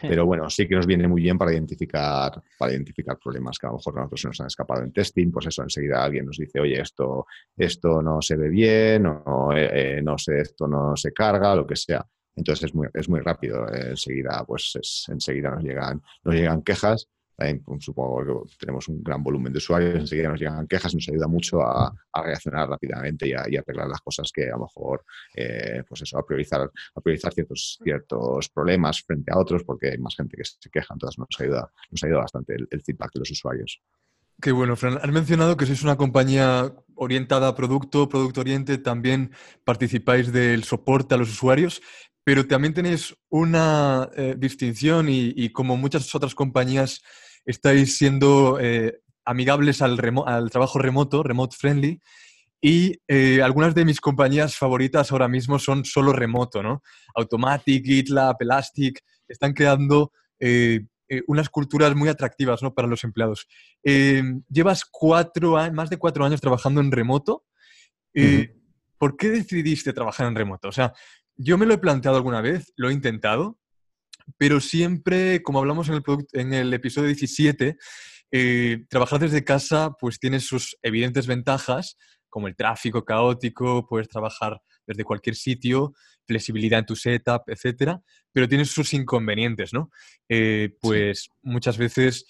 Pero 0.00 0.24
bueno, 0.24 0.48
sí 0.48 0.66
que 0.66 0.74
nos 0.74 0.86
viene 0.86 1.06
muy 1.06 1.22
bien 1.22 1.36
para 1.36 1.52
identificar, 1.52 2.42
para 2.58 2.72
identificar 2.72 3.18
problemas 3.18 3.58
que 3.58 3.66
a 3.66 3.70
lo 3.70 3.76
mejor 3.76 3.98
a 3.98 4.00
nosotros 4.00 4.20
se 4.20 4.28
nos 4.28 4.40
han 4.40 4.46
escapado 4.46 4.82
en 4.82 4.92
testing, 4.92 5.30
pues 5.30 5.46
eso 5.46 5.62
enseguida 5.62 6.02
alguien 6.02 6.26
nos 6.26 6.38
dice, 6.38 6.60
oye, 6.60 6.80
esto, 6.80 7.26
esto 7.56 8.00
no 8.00 8.22
se 8.22 8.36
ve 8.36 8.48
bien, 8.48 9.06
o 9.06 9.52
eh, 9.54 10.00
no 10.02 10.16
sé, 10.16 10.40
esto 10.40 10.66
no 10.66 10.96
se 10.96 11.12
carga, 11.12 11.54
lo 11.54 11.66
que 11.66 11.76
sea. 11.76 12.06
Entonces 12.34 12.64
es 12.64 12.74
muy, 12.74 12.88
es 12.92 13.08
muy 13.08 13.20
rápido. 13.20 13.66
enseguida, 13.72 14.44
pues 14.46 15.06
enseguida 15.08 15.50
nos 15.50 15.62
llegan, 15.62 16.02
nos 16.22 16.34
llegan 16.34 16.62
quejas 16.62 17.08
pues, 17.36 17.84
supongo 17.84 18.46
que 18.48 18.56
tenemos 18.58 18.88
un 18.88 19.02
gran 19.02 19.22
volumen 19.22 19.52
de 19.52 19.58
usuarios, 19.58 19.94
enseguida 19.94 20.30
nos 20.30 20.40
llegan 20.40 20.66
quejas, 20.66 20.94
nos 20.94 21.08
ayuda 21.08 21.28
mucho 21.28 21.60
a, 21.60 21.94
reaccionar 22.24 22.68
rápidamente 22.68 23.28
y 23.28 23.34
a, 23.34 23.40
arreglar 23.40 23.88
las 23.88 24.00
cosas 24.00 24.30
que 24.32 24.46
a 24.46 24.56
lo 24.56 24.60
mejor, 24.60 25.04
eh, 25.34 25.82
pues 25.86 26.02
eso, 26.02 26.18
a 26.18 26.24
priorizar, 26.24 26.62
a 26.62 27.00
priorizar 27.00 27.32
ciertos, 27.34 27.78
ciertos 27.82 28.48
problemas 28.48 29.02
frente 29.02 29.32
a 29.32 29.38
otros, 29.38 29.64
porque 29.64 29.90
hay 29.90 29.98
más 29.98 30.16
gente 30.16 30.36
que 30.36 30.44
se 30.44 30.70
queja, 30.70 30.94
entonces 30.94 31.18
nos 31.18 31.28
ayuda, 31.38 31.70
nos 31.90 32.02
ayuda 32.04 32.18
bastante 32.20 32.54
el, 32.54 32.82
feedback 32.82 33.12
de 33.12 33.20
los 33.20 33.30
usuarios. 33.30 33.82
Qué 34.40 34.52
bueno, 34.52 34.76
Fran. 34.76 34.98
Has 35.02 35.10
mencionado 35.10 35.56
que 35.56 35.64
sois 35.64 35.82
una 35.82 35.96
compañía 35.96 36.70
orientada 36.94 37.48
a 37.48 37.54
producto, 37.54 38.08
producto 38.08 38.42
oriente, 38.42 38.76
también 38.76 39.32
participáis 39.64 40.30
del 40.30 40.64
soporte 40.64 41.14
a 41.14 41.18
los 41.18 41.30
usuarios, 41.30 41.80
pero 42.22 42.46
también 42.46 42.74
tenéis 42.74 43.16
una 43.30 44.10
eh, 44.14 44.34
distinción 44.36 45.06
y, 45.08 45.48
como 45.50 45.76
muchas 45.78 46.14
otras 46.14 46.34
compañías 46.34 47.02
estáis 47.46 47.96
siendo 47.96 48.58
eh, 48.60 49.00
amigables 49.24 49.80
al, 49.80 49.96
trabajo 50.50 50.78
remoto, 50.78 51.22
remote 51.22 51.56
friendly, 51.56 52.00
y 52.60 53.00
eh, 53.08 53.40
algunas 53.42 53.74
de 53.74 53.84
mis 53.86 54.00
compañías 54.00 54.56
favoritas 54.56 55.12
ahora 55.12 55.28
mismo 55.28 55.58
son 55.58 55.84
solo 55.84 56.12
remoto, 56.12 56.62
¿no? 56.62 56.82
Automatic, 57.14 57.84
GitLab, 57.86 58.36
Elastic, 58.40 59.00
están 59.28 59.54
creando 59.54 60.12
unas 61.26 61.48
culturas 61.48 61.94
muy 61.94 62.08
atractivas 62.08 62.62
¿no? 62.62 62.74
para 62.74 62.88
los 62.88 63.04
empleados. 63.04 63.46
llevas 63.82 64.84
cuatro, 64.90 65.56
más 65.72 65.90
de 65.90 65.98
cuatro 65.98 66.24
años 66.24 66.40
trabajando 66.40 66.80
en 66.80 66.90
remoto. 66.90 67.44
¿Por 68.98 69.16
qué 69.16 69.30
decidiste 69.30 69.92
trabajar 69.92 70.26
en 70.26 70.34
remoto? 70.34 70.68
O 70.68 70.72
sea, 70.72 70.92
yo 71.36 71.58
me 71.58 71.66
lo 71.66 71.74
he 71.74 71.78
planteado 71.78 72.16
alguna 72.16 72.40
vez, 72.40 72.72
lo 72.76 72.88
he 72.88 72.92
intentado, 72.92 73.58
pero 74.38 74.60
siempre, 74.60 75.42
como 75.42 75.58
hablamos 75.58 75.88
en 75.88 75.94
el, 75.94 76.02
en 76.32 76.54
el 76.54 76.74
episodio 76.74 77.08
17, 77.08 77.76
eh, 78.32 78.84
trabajar 78.88 79.20
desde 79.20 79.44
casa 79.44 79.92
pues 80.00 80.18
tiene 80.18 80.40
sus 80.40 80.76
evidentes 80.82 81.26
ventajas, 81.26 81.96
como 82.28 82.48
el 82.48 82.56
tráfico 82.56 83.04
caótico, 83.04 83.86
puedes 83.86 84.08
trabajar 84.08 84.60
desde 84.86 85.04
cualquier 85.04 85.36
sitio, 85.36 85.94
flexibilidad 86.26 86.80
en 86.80 86.86
tu 86.86 86.96
setup, 86.96 87.42
etcétera, 87.46 88.00
pero 88.32 88.48
tiene 88.48 88.64
sus 88.64 88.92
inconvenientes, 88.94 89.72
¿no? 89.72 89.90
Eh, 90.28 90.70
pues 90.80 91.30
muchas 91.42 91.78
veces 91.78 92.26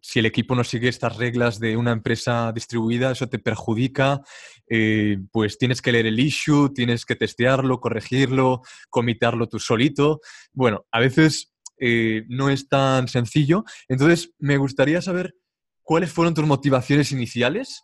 si 0.00 0.18
el 0.18 0.26
equipo 0.26 0.54
no 0.54 0.64
sigue 0.64 0.88
estas 0.88 1.16
reglas 1.16 1.58
de 1.58 1.76
una 1.76 1.92
empresa 1.92 2.52
distribuida, 2.52 3.10
eso 3.10 3.28
te 3.28 3.38
perjudica, 3.38 4.20
eh, 4.68 5.18
pues 5.32 5.58
tienes 5.58 5.82
que 5.82 5.92
leer 5.92 6.06
el 6.06 6.20
issue, 6.20 6.72
tienes 6.72 7.04
que 7.04 7.16
testearlo, 7.16 7.80
corregirlo, 7.80 8.62
comitarlo 8.90 9.48
tú 9.48 9.58
solito. 9.58 10.20
Bueno, 10.52 10.86
a 10.92 11.00
veces 11.00 11.52
eh, 11.80 12.24
no 12.28 12.50
es 12.50 12.68
tan 12.68 13.08
sencillo. 13.08 13.64
Entonces, 13.88 14.32
me 14.38 14.56
gustaría 14.56 15.02
saber 15.02 15.34
cuáles 15.82 16.12
fueron 16.12 16.34
tus 16.34 16.46
motivaciones 16.46 17.12
iniciales, 17.12 17.82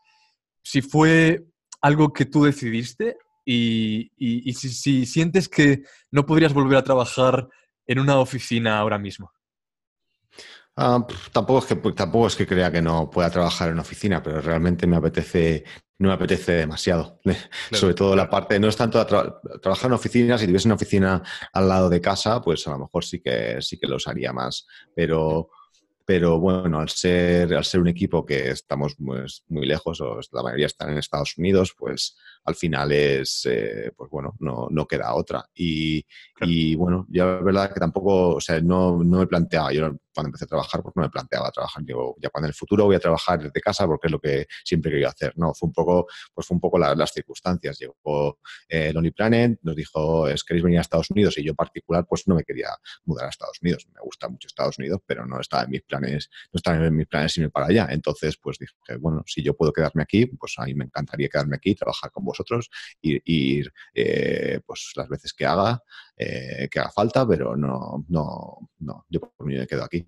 si 0.63 0.83
fue 0.83 1.45
algo 1.81 2.13
que 2.13 2.25
tú 2.25 2.45
decidiste 2.45 3.17
y, 3.45 4.53
si, 4.55 4.69
si 4.71 5.07
sientes 5.07 5.49
que 5.49 5.83
no 6.11 6.27
podrías 6.27 6.53
volver 6.53 6.79
a 6.79 6.85
trabajar 6.85 7.49
en 7.87 7.99
una 7.99 8.19
oficina 8.19 8.79
ahora 8.79 8.99
mismo. 8.99 9.33
Ah, 10.77 11.07
tampoco, 11.33 11.61
es 11.61 11.67
que, 11.67 11.93
tampoco 11.93 12.27
es 12.27 12.37
que 12.37 12.47
crea 12.47 12.73
que 12.73 12.83
no 12.83 13.09
pueda 13.09 13.31
trabajar 13.31 13.69
en 13.71 13.79
oficina, 13.79 14.23
pero 14.23 14.41
realmente 14.41 14.89
me 14.89 14.97
apetece, 14.97 15.63
no 15.99 16.09
me 16.09 16.15
apetece 16.15 16.53
demasiado. 16.53 17.21
Sobre 17.71 17.95
todo 17.95 18.17
la 18.17 18.29
parte, 18.29 18.59
no 18.59 18.69
es 18.69 18.77
tanto 18.77 19.05
trabajar 19.07 19.87
en 19.87 19.93
oficina, 19.93 20.37
si 20.37 20.47
tuviese 20.47 20.67
una 20.67 20.75
oficina 20.75 21.23
al 21.53 21.69
lado 21.69 21.89
de 21.89 22.01
casa, 22.01 22.41
pues 22.41 22.67
a 22.67 22.73
lo 22.73 22.81
mejor 22.81 23.05
sí 23.05 23.21
que, 23.21 23.59
sí 23.61 23.79
que 23.79 23.87
lo 23.87 23.99
haría 24.05 24.33
más. 24.33 24.67
Pero 24.97 25.51
pero 26.07 26.39
bueno, 26.39 26.81
al 26.81 26.89
ser, 26.91 27.55
al 27.55 27.65
ser 27.65 27.81
un 27.81 27.89
equipo 27.89 28.25
que 28.25 28.51
estamos 28.51 28.95
pues, 29.03 29.43
muy 29.49 29.67
lejos, 29.67 30.01
o 30.01 30.21
la 30.33 30.43
mayoría 30.43 30.67
están 30.67 30.91
en 30.91 30.99
Estados 30.99 31.39
Unidos, 31.39 31.75
pues 31.77 32.17
al 32.45 32.55
final 32.55 32.93
es, 32.93 33.47
eh, 33.47 33.93
pues 33.97 34.11
bueno, 34.11 34.35
no, 34.41 34.69
no, 34.71 34.87
queda 34.87 35.15
otra. 35.15 35.45
Y, 35.55 36.05
y 36.43 36.75
bueno, 36.77 37.07
ya 37.11 37.39
es 37.39 37.45
verdad 37.45 37.73
que 37.73 37.81
tampoco, 37.81 38.37
o 38.37 38.41
sea, 38.41 38.61
no, 38.61 39.03
no 39.03 39.19
me 39.19 39.27
planteaba, 39.27 39.73
yo 39.73 39.91
cuando 40.15 40.29
empecé 40.29 40.45
a 40.45 40.49
trabajar, 40.49 40.83
pues 40.83 40.95
no 40.95 41.03
me 41.03 41.11
planteaba 41.11 41.51
trabajar, 41.51 41.83
digo, 41.85 42.17
ya 42.21 42.31
cuando 42.31 42.47
en 42.47 42.51
el 42.51 42.55
futuro 42.55 42.85
voy 42.85 42.97
a 42.97 43.01
trabajar 43.01 43.43
desde 43.43 43.61
casa 43.61 43.87
porque 43.87 44.07
es 44.07 44.13
lo 44.13 44.21
que 44.21 44.47
siempre 44.65 44.93
quería 44.93 45.09
hacer, 45.09 45.33
¿no? 45.37 45.53
Fue 45.55 45.67
un 45.67 45.73
poco, 45.73 46.07
pues 46.33 46.47
fue 46.47 46.55
un 46.55 46.61
poco 46.61 46.79
las 46.79 47.13
circunstancias. 47.13 47.79
Llegó 47.79 48.39
eh, 48.69 48.93
Lonely 48.93 49.11
Planet, 49.11 49.59
nos 49.63 49.75
dijo, 49.75 50.29
es 50.29 50.45
queréis 50.45 50.63
venir 50.63 50.79
a 50.79 50.83
Estados 50.83 51.11
Unidos 51.11 51.37
y 51.39 51.45
yo 51.45 51.51
en 51.51 51.57
particular, 51.57 52.07
pues 52.09 52.29
no 52.29 52.37
me 52.37 52.45
quería 52.45 52.69
mudar 53.05 53.27
a 53.27 53.31
Estados 53.31 53.59
Unidos. 53.61 53.87
Me 53.93 54.01
gusta 54.03 54.29
mucho 54.29 54.47
Estados 54.47 54.79
Unidos, 54.79 55.01
pero 55.05 55.27
no 55.27 55.41
estaba 55.41 55.65
en 55.65 55.71
mis 55.71 55.83
planes, 55.83 56.31
no 56.53 56.59
estaba 56.59 56.87
en 56.87 56.95
mis 56.95 57.07
planes 57.09 57.37
irme 57.37 57.51
para 57.51 57.67
allá. 57.67 57.89
Entonces, 57.91 58.37
pues 58.37 58.59
dije, 58.59 58.73
bueno, 59.01 59.23
si 59.27 59.43
yo 59.43 59.57
puedo 59.57 59.73
quedarme 59.73 60.03
aquí, 60.03 60.27
pues 60.27 60.55
a 60.59 60.65
mí 60.65 60.75
me 60.75 60.85
encantaría 60.85 61.29
quedarme 61.29 61.57
aquí, 61.57 61.75
trabajar 61.75 62.13
con 62.13 62.25
vosotros, 62.25 62.34
ir, 63.01 63.23
ir 63.25 63.73
eh, 63.95 64.61
pues 64.67 64.93
las 64.97 65.09
veces 65.09 65.33
que 65.33 65.47
haga, 65.47 65.83
eh, 66.17 66.69
que 66.71 66.81
haga 66.81 66.91
falta, 66.91 67.27
pero 67.27 67.57
no, 67.57 68.05
no, 68.09 68.71
no, 68.79 69.07
yo 69.09 69.21
por 69.21 69.47
mí 69.47 69.57
me 69.57 69.67
quedo 69.67 69.85
aquí. 69.85 70.07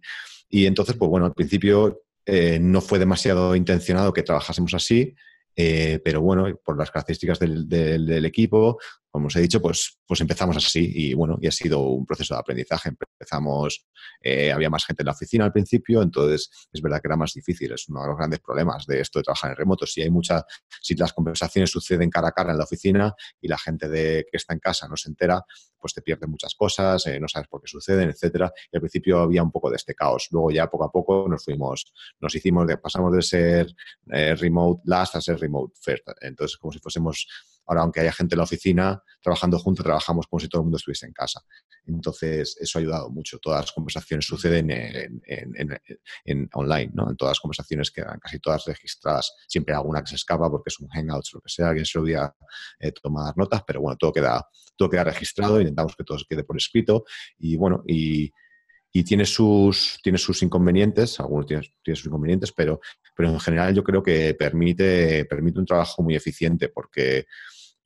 Y 0.49 0.67
entonces, 0.67 0.97
pues 0.97 1.09
bueno, 1.09 1.27
al 1.27 1.35
principio 1.35 2.03
eh, 2.25 2.59
no 2.61 2.81
fue 2.81 2.99
demasiado 2.99 3.55
intencionado 3.57 4.13
que 4.13 4.23
trabajásemos 4.23 4.75
así, 4.75 5.15
pero 5.55 6.21
bueno, 6.21 6.55
por 6.63 6.77
las 6.77 6.91
características 6.91 7.39
del, 7.39 7.67
del, 7.67 8.27
equipo, 8.27 8.79
como 9.17 9.29
os 9.29 9.37
he 9.37 9.41
dicho, 9.41 9.63
pues, 9.63 9.99
pues 10.07 10.21
empezamos 10.21 10.59
así 10.59 10.93
y 10.95 11.15
bueno, 11.15 11.39
y 11.41 11.47
ha 11.47 11.51
sido 11.51 11.81
un 11.81 12.05
proceso 12.05 12.35
de 12.35 12.41
aprendizaje. 12.41 12.91
Empezamos, 12.91 13.87
eh, 14.21 14.53
había 14.53 14.69
más 14.69 14.85
gente 14.85 15.01
en 15.01 15.07
la 15.07 15.13
oficina 15.13 15.47
al 15.47 15.53
principio, 15.53 16.03
entonces 16.03 16.51
es 16.71 16.83
verdad 16.83 17.01
que 17.01 17.09
era 17.09 17.17
más 17.17 17.33
difícil, 17.33 17.73
es 17.73 17.89
uno 17.89 18.03
de 18.03 18.09
los 18.09 18.19
grandes 18.19 18.41
problemas 18.41 18.85
de 18.85 19.01
esto 19.01 19.19
de 19.19 19.23
trabajar 19.23 19.53
en 19.53 19.57
remoto. 19.57 19.87
Si 19.87 20.03
hay 20.03 20.11
mucha, 20.11 20.45
si 20.83 20.95
las 20.97 21.15
conversaciones 21.15 21.71
suceden 21.71 22.11
cara 22.11 22.29
a 22.29 22.33
cara 22.33 22.53
en 22.53 22.59
la 22.59 22.65
oficina 22.65 23.15
y 23.41 23.49
la 23.49 23.57
gente 23.57 23.89
de, 23.89 24.27
que 24.31 24.37
está 24.37 24.53
en 24.53 24.61
casa 24.61 24.87
no 24.87 24.99
se 24.99 25.09
entera, 25.09 25.43
pues 25.79 25.95
te 25.95 26.03
pierdes 26.03 26.29
muchas 26.29 26.55
cosas, 26.55 27.07
eh, 27.07 27.19
no 27.19 27.27
sabes 27.27 27.49
por 27.49 27.63
qué 27.63 27.69
suceden, 27.69 28.11
etcétera. 28.11 28.53
Y 28.71 28.77
al 28.77 28.83
principio 28.83 29.21
había 29.21 29.43
un 29.43 29.51
poco 29.51 29.71
de 29.71 29.77
este 29.77 29.95
caos. 29.95 30.29
Luego 30.31 30.51
ya 30.51 30.67
poco 30.67 30.85
a 30.85 30.93
poco 30.93 31.27
nos 31.27 31.43
fuimos, 31.43 31.91
nos 32.21 32.35
hicimos 32.35 32.67
de, 32.67 32.77
pasamos 32.77 33.15
de 33.15 33.23
ser 33.23 33.75
eh, 34.13 34.35
remote 34.35 34.83
last 34.85 35.17
a 35.17 35.23
ser 35.23 35.39
remote 35.39 35.73
first. 35.81 36.07
Entonces, 36.21 36.59
como 36.59 36.71
si 36.71 36.81
fuésemos 36.81 37.27
Ahora, 37.67 37.83
aunque 37.83 38.01
haya 38.01 38.13
gente 38.13 38.35
en 38.35 38.39
la 38.39 38.45
oficina, 38.45 39.03
trabajando 39.21 39.59
juntos, 39.59 39.85
trabajamos 39.85 40.27
como 40.27 40.41
si 40.41 40.49
todo 40.49 40.63
el 40.63 40.65
mundo 40.65 40.77
estuviese 40.77 41.07
en 41.07 41.13
casa. 41.13 41.41
Entonces, 41.87 42.57
eso 42.61 42.79
ha 42.79 42.81
ayudado 42.81 43.11
mucho. 43.11 43.39
Todas 43.39 43.63
las 43.63 43.73
conversaciones 43.73 44.25
suceden 44.27 44.71
en, 44.71 46.49
online, 46.53 46.91
¿no? 46.95 47.11
En 47.11 47.17
todas 47.17 47.33
las 47.33 47.41
conversaciones 47.41 47.91
quedan 47.91 48.19
casi 48.19 48.39
todas 48.39 48.65
registradas. 48.67 49.35
Siempre 49.47 49.75
hay 49.75 49.79
alguna 49.79 50.03
que 50.03 50.11
se 50.11 50.17
escapa 50.17 50.51
porque 50.51 50.69
es 50.69 50.81
un 50.81 50.89
Hangouts 50.89 51.35
o 51.35 51.39
lo 51.39 51.43
que 51.43 51.49
sea, 51.49 51.69
alguien 51.69 51.87
se 51.87 51.99
olvida 51.99 52.35
eh, 52.79 52.93
tomar 52.93 53.37
notas, 53.37 53.63
pero 53.67 53.81
bueno, 53.81 53.97
todo 53.97 54.13
queda, 54.13 54.47
todo 54.77 54.89
queda 54.89 55.05
registrado, 55.05 55.61
intentamos 55.61 55.95
que 55.97 56.05
todo 56.05 56.19
quede 56.29 56.45
por 56.45 56.57
escrito 56.57 57.05
y 57.39 57.57
bueno, 57.57 57.83
y 57.87 59.05
tiene 59.05 59.27
sus, 59.27 59.99
tiene 60.03 60.17
sus 60.17 60.43
inconvenientes, 60.43 61.21
algunos 61.21 61.47
tienen, 61.47 61.65
sus 61.85 62.07
inconvenientes, 62.07 62.53
pero, 62.53 62.81
pero 63.15 63.29
en 63.29 63.41
general 63.41 63.75
yo 63.75 63.85
creo 63.85 64.03
que 64.03 64.35
permite, 64.35 65.27
permite 65.27 65.59
un 65.59 65.67
trabajo 65.67 66.03
muy 66.03 66.17
eficiente 66.17 66.71
porque 66.71 67.27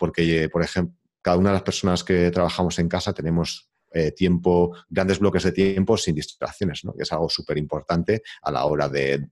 porque, 0.00 0.48
por 0.48 0.62
ejemplo, 0.62 0.96
cada 1.22 1.36
una 1.36 1.50
de 1.50 1.54
las 1.54 1.62
personas 1.62 2.02
que 2.02 2.30
trabajamos 2.30 2.78
en 2.78 2.88
casa 2.88 3.12
tenemos 3.12 3.70
eh, 3.92 4.12
tiempo, 4.12 4.72
grandes 4.88 5.18
bloques 5.18 5.42
de 5.42 5.50
tiempo 5.50 5.96
sin 5.96 6.14
distracciones, 6.14 6.84
¿no? 6.84 6.94
que 6.94 7.02
es 7.02 7.12
algo 7.12 7.28
súper 7.28 7.58
importante 7.58 8.22
a 8.42 8.52
la 8.52 8.64
hora 8.64 8.88
de, 8.88 9.28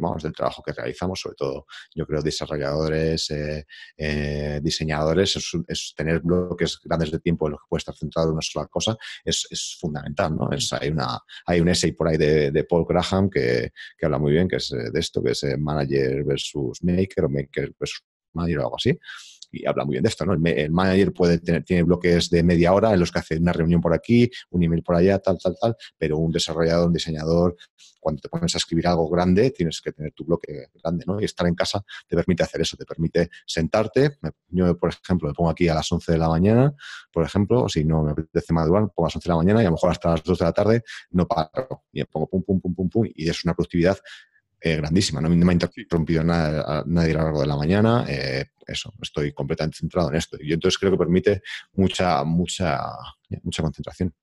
vamos, 0.00 0.22
del 0.22 0.32
trabajo 0.32 0.62
que 0.62 0.72
realizamos, 0.72 1.20
sobre 1.20 1.36
todo 1.36 1.66
yo 1.94 2.06
creo 2.06 2.22
desarrolladores, 2.22 3.30
eh, 3.30 3.66
eh, 3.98 4.60
diseñadores, 4.62 5.36
es, 5.36 5.94
tener 5.94 6.20
bloques 6.20 6.80
grandes 6.82 7.10
de 7.10 7.18
tiempo 7.20 7.46
en 7.46 7.52
los 7.52 7.60
que 7.60 7.66
puede 7.68 7.80
estar 7.80 7.94
centrado 7.94 8.28
en 8.28 8.32
una 8.32 8.42
sola 8.42 8.66
cosa 8.66 8.96
es, 9.22 9.46
es 9.50 9.76
fundamental. 9.78 10.34
¿no? 10.34 10.50
Es, 10.52 10.72
hay, 10.72 10.88
una, 10.88 11.20
hay 11.44 11.60
un 11.60 11.68
essay 11.68 11.92
por 11.92 12.08
ahí 12.08 12.16
de, 12.16 12.50
de 12.50 12.64
Paul 12.64 12.86
Graham 12.88 13.28
que, 13.28 13.72
que, 13.96 14.06
habla 14.06 14.18
muy 14.18 14.32
bien 14.32 14.48
que 14.48 14.56
es 14.56 14.70
de 14.70 14.98
esto, 14.98 15.22
que 15.22 15.32
es 15.32 15.44
manager 15.58 16.24
versus 16.24 16.82
maker 16.82 17.26
o 17.26 17.28
maker 17.28 17.74
versus 17.78 18.02
manager 18.32 18.60
o 18.60 18.62
algo 18.62 18.76
así 18.76 18.98
y 19.50 19.66
habla 19.66 19.84
muy 19.84 19.94
bien 19.94 20.02
de 20.02 20.08
esto, 20.08 20.24
¿no? 20.24 20.34
El, 20.34 20.70
manager 20.70 21.12
puede 21.12 21.38
tener, 21.38 21.64
tiene 21.64 21.82
bloques 21.82 22.30
de 22.30 22.42
media 22.42 22.72
hora 22.72 22.92
en 22.92 23.00
los 23.00 23.10
que 23.10 23.18
hace 23.18 23.36
una 23.36 23.52
reunión 23.52 23.80
por 23.80 23.94
aquí, 23.94 24.30
un 24.50 24.62
email 24.62 24.82
por 24.82 24.96
allá, 24.96 25.18
tal, 25.18 25.38
tal, 25.38 25.56
tal, 25.60 25.76
pero 25.96 26.18
un 26.18 26.32
desarrollador, 26.32 26.86
un 26.86 26.92
diseñador, 26.92 27.56
cuando 28.00 28.20
te 28.20 28.28
pones 28.28 28.54
a 28.54 28.58
escribir 28.58 28.86
algo 28.86 29.08
grande, 29.08 29.50
tienes 29.50 29.80
que 29.80 29.92
tener 29.92 30.12
tu 30.12 30.24
bloque 30.24 30.68
grande, 30.82 31.04
¿no? 31.06 31.20
Y 31.20 31.24
estar 31.24 31.46
en 31.46 31.54
casa 31.54 31.84
te 32.06 32.16
permite 32.16 32.42
hacer 32.42 32.60
eso, 32.60 32.76
te 32.76 32.84
permite 32.84 33.28
sentarte. 33.46 34.18
Yo, 34.48 34.78
por 34.78 34.90
ejemplo, 34.90 35.28
me 35.28 35.34
pongo 35.34 35.50
aquí 35.50 35.68
a 35.68 35.74
las 35.74 35.90
11 35.90 36.12
de 36.12 36.18
la 36.18 36.28
mañana, 36.28 36.74
por 37.12 37.24
ejemplo, 37.24 37.68
si 37.68 37.84
no 37.84 38.02
me 38.02 38.12
apetece 38.12 38.52
madurar, 38.52 38.88
pongo 38.94 39.06
a 39.06 39.08
las 39.08 39.16
11 39.16 39.28
de 39.28 39.32
la 39.32 39.36
mañana 39.36 39.62
y 39.62 39.66
a 39.66 39.68
lo 39.68 39.72
mejor 39.72 39.90
hasta 39.90 40.10
las 40.10 40.22
2 40.22 40.38
de 40.38 40.44
la 40.44 40.52
tarde 40.52 40.82
no 41.10 41.26
paro. 41.26 41.84
Y 41.92 42.00
me 42.00 42.06
pongo 42.06 42.28
pum, 42.28 42.42
pum, 42.42 42.60
pum, 42.60 42.74
pum, 42.74 42.88
pum, 42.88 43.06
y 43.14 43.28
es 43.28 43.44
una 43.44 43.54
productividad 43.54 43.98
eh, 44.60 44.76
grandísima. 44.76 45.20
No, 45.20 45.28
me 45.28 45.52
ha 45.52 45.52
interrumpido 45.52 46.24
nada, 46.24 46.82
nadie 46.86 47.12
a 47.12 47.18
lo 47.18 47.22
largo 47.24 47.40
de 47.42 47.46
la 47.46 47.56
mañana. 47.56 48.04
Eh, 48.08 48.46
eso, 48.66 48.92
estoy 49.00 49.32
completamente 49.32 49.78
centrado 49.78 50.10
en 50.10 50.16
esto. 50.16 50.36
Y 50.40 50.52
entonces 50.52 50.78
creo 50.78 50.92
que 50.92 50.98
permite 50.98 51.42
mucha, 51.72 52.24
mucha 52.24 52.80
mucha 53.42 53.62
concentración. 53.62 54.14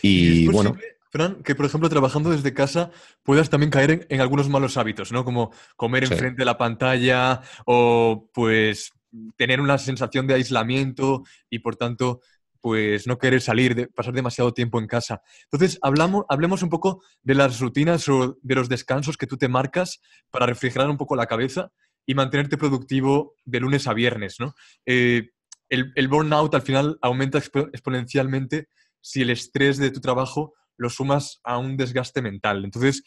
Y, 0.00 0.48
bueno. 0.48 0.76
Fran, 1.10 1.42
que 1.42 1.54
por 1.54 1.66
ejemplo 1.66 1.90
trabajando 1.90 2.30
desde 2.30 2.54
casa 2.54 2.90
puedas 3.22 3.50
también 3.50 3.70
caer 3.70 4.06
en, 4.08 4.20
algunos 4.22 4.48
malos 4.48 4.78
hábitos, 4.78 5.12
¿no? 5.12 5.26
Como 5.26 5.52
comer 5.76 6.04
enfrente 6.04 6.40
de 6.40 6.46
la 6.46 6.56
pantalla 6.56 7.42
o 7.66 8.30
pues 8.32 8.92
tener 9.36 9.60
una 9.60 9.76
sensación 9.76 10.26
de 10.26 10.34
aislamiento 10.34 11.22
y 11.50 11.58
por 11.58 11.76
tanto 11.76 12.22
pues 12.62 13.08
no 13.08 13.18
querer 13.18 13.42
salir, 13.42 13.74
de, 13.74 13.88
pasar 13.88 14.14
demasiado 14.14 14.54
tiempo 14.54 14.78
en 14.78 14.86
casa. 14.86 15.20
Entonces, 15.50 15.78
hablamos, 15.82 16.24
hablemos 16.28 16.62
un 16.62 16.70
poco 16.70 17.02
de 17.22 17.34
las 17.34 17.60
rutinas 17.60 18.08
o 18.08 18.38
de 18.40 18.54
los 18.54 18.68
descansos 18.68 19.16
que 19.16 19.26
tú 19.26 19.36
te 19.36 19.48
marcas 19.48 20.00
para 20.30 20.46
refrigerar 20.46 20.88
un 20.88 20.96
poco 20.96 21.16
la 21.16 21.26
cabeza 21.26 21.72
y 22.06 22.14
mantenerte 22.14 22.56
productivo 22.56 23.34
de 23.44 23.60
lunes 23.60 23.86
a 23.88 23.94
viernes, 23.94 24.36
¿no? 24.38 24.54
Eh, 24.86 25.30
el, 25.68 26.08
burnout 26.08 26.54
al 26.54 26.62
final 26.62 26.98
aumenta 27.00 27.38
exponencialmente 27.38 28.68
si 29.00 29.22
el 29.22 29.30
estrés 29.30 29.78
de 29.78 29.90
tu 29.90 30.00
trabajo 30.00 30.52
lo 30.76 30.90
sumas 30.90 31.40
a 31.44 31.58
un 31.58 31.76
desgaste 31.76 32.22
mental. 32.22 32.64
Entonces, 32.64 33.02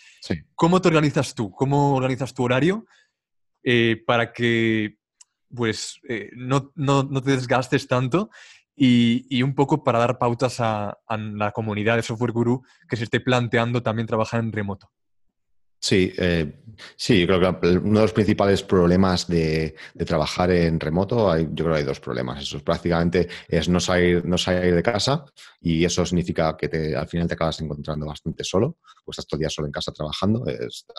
¿cómo 0.56 0.82
te 0.82 0.88
organizas 0.88 1.36
tú? 1.36 1.52
¿Cómo 1.52 1.96
organizas 1.96 2.34
tu 2.34 2.44
horario 2.44 2.86
eh, 3.64 4.02
para 4.06 4.34
que 4.34 4.98
pues, 5.56 6.00
eh, 6.10 6.30
no, 6.36 6.72
te 6.72 7.32
desgastes 7.32 7.88
tanto 7.88 8.30
y, 8.76 9.42
un 9.42 9.56
poco 9.56 9.84
para 9.84 10.00
dar 10.00 10.18
pautas 10.18 10.58
a, 10.60 10.98
la 11.08 11.52
comunidad 11.52 11.96
de 11.96 12.04
Software 12.04 12.32
Guru 12.32 12.64
que 12.90 12.98
se 12.98 13.06
esté 13.06 13.20
planteando 13.20 13.82
también 13.82 14.08
trabajar 14.08 14.42
en 14.42 14.52
remoto. 14.52 14.92
Sí, 15.80 16.12
eh, 16.18 16.64
sí, 16.96 17.28
creo 17.28 17.40
que 17.40 17.68
uno 17.68 18.00
de 18.00 18.06
los 18.06 18.14
principales 18.14 18.64
problemas 18.64 19.28
de, 19.28 19.76
trabajar 20.06 20.50
en 20.50 20.80
remoto, 20.80 21.30
hay, 21.30 21.44
yo 21.52 21.66
creo 21.66 21.74
que 21.74 21.80
hay 21.82 21.86
dos 21.86 22.00
problemas. 22.00 22.42
Eso 22.42 22.58
es 22.58 22.64
prácticamente 22.64 23.28
es 23.48 23.70
no 23.70 23.80
salir, 23.80 24.26
no 24.26 24.36
salir 24.36 24.74
de 24.74 24.82
casa 24.82 25.26
y 25.62 25.86
eso 25.86 26.04
significa 26.04 26.58
que 26.58 26.96
al 26.96 27.08
final 27.08 27.28
te 27.28 27.36
acabas 27.36 27.62
encontrando 27.62 28.08
bastante 28.08 28.44
solo, 28.44 28.78
pues 29.04 29.20
estás 29.20 29.28
todo 29.28 29.38
el 29.38 29.42
día 29.42 29.50
solo 29.52 29.68
en 29.68 29.72
casa 29.72 29.92
trabajando, 29.92 30.44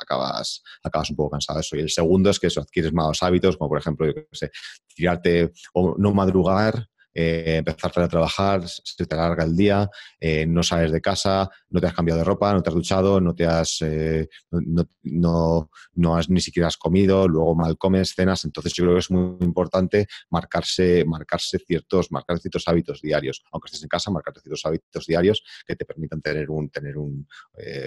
acabas, 0.01 0.63
acabas 0.85 1.11
un 1.11 1.17
poco 1.17 1.31
cansado 1.31 1.59
de 1.59 1.63
eso. 1.63 1.77
Y 1.77 1.81
el 1.81 1.91
segundo 1.91 2.31
es 2.31 2.39
que 2.39 2.47
eso, 2.47 2.61
adquieres 2.61 2.93
malos 2.93 3.25
hábitos, 3.25 3.57
como 3.57 3.71
por 3.71 3.79
ejemplo, 3.79 4.07
yo 4.07 4.15
qué 4.15 4.27
sé, 4.31 4.51
tirarte 4.95 5.53
o 5.73 5.97
no 5.99 6.15
madrugar, 6.15 6.87
eh, 7.19 7.57
empezar 7.57 7.91
a 7.97 8.09
trabajar, 8.09 8.69
se 8.69 9.07
te 9.07 9.15
alarga 9.15 9.45
el 9.45 9.57
día, 9.57 9.89
eh, 10.21 10.45
no 10.45 10.63
sales 10.63 10.93
de 10.93 11.01
casa, 11.01 11.49
no 11.71 11.81
te 11.81 11.87
has 11.87 11.95
cambiado 11.95 12.19
de 12.19 12.25
ropa, 12.25 12.53
no 12.53 12.63
te 12.63 12.69
has 12.69 12.75
duchado, 12.75 13.23
no 13.23 13.35
te 13.35 13.47
has, 13.47 13.79
eh, 13.81 14.29
no, 14.51 15.71
no, 15.95 16.17
has 16.19 16.29
ni 16.29 16.43
siquiera 16.43 16.67
has 16.67 16.77
comido, 16.77 17.27
luego 17.27 17.55
mal 17.55 17.79
comes, 17.79 18.13
cenas. 18.15 18.45
Entonces 18.45 18.75
yo 18.75 18.85
creo 18.85 18.97
que 18.97 19.01
es 19.01 19.11
muy 19.11 19.39
importante 19.41 20.07
marcarse, 20.29 21.07
marcarse 21.07 21.59
ciertos, 21.59 22.13
marcar 22.13 22.39
ciertos 22.39 22.69
hábitos 22.69 23.01
diarios, 23.01 23.43
aunque 23.51 23.69
estés 23.69 23.83
en 23.83 23.89
casa, 23.89 24.11
marcarte 24.11 24.41
ciertos 24.41 24.67
hábitos 24.67 25.07
diarios 25.07 25.43
que 25.67 25.75
te 25.75 25.87
permitan 25.87 26.21
tener 26.21 26.51
un, 26.51 26.69
tener 26.69 26.99
un, 26.99 27.27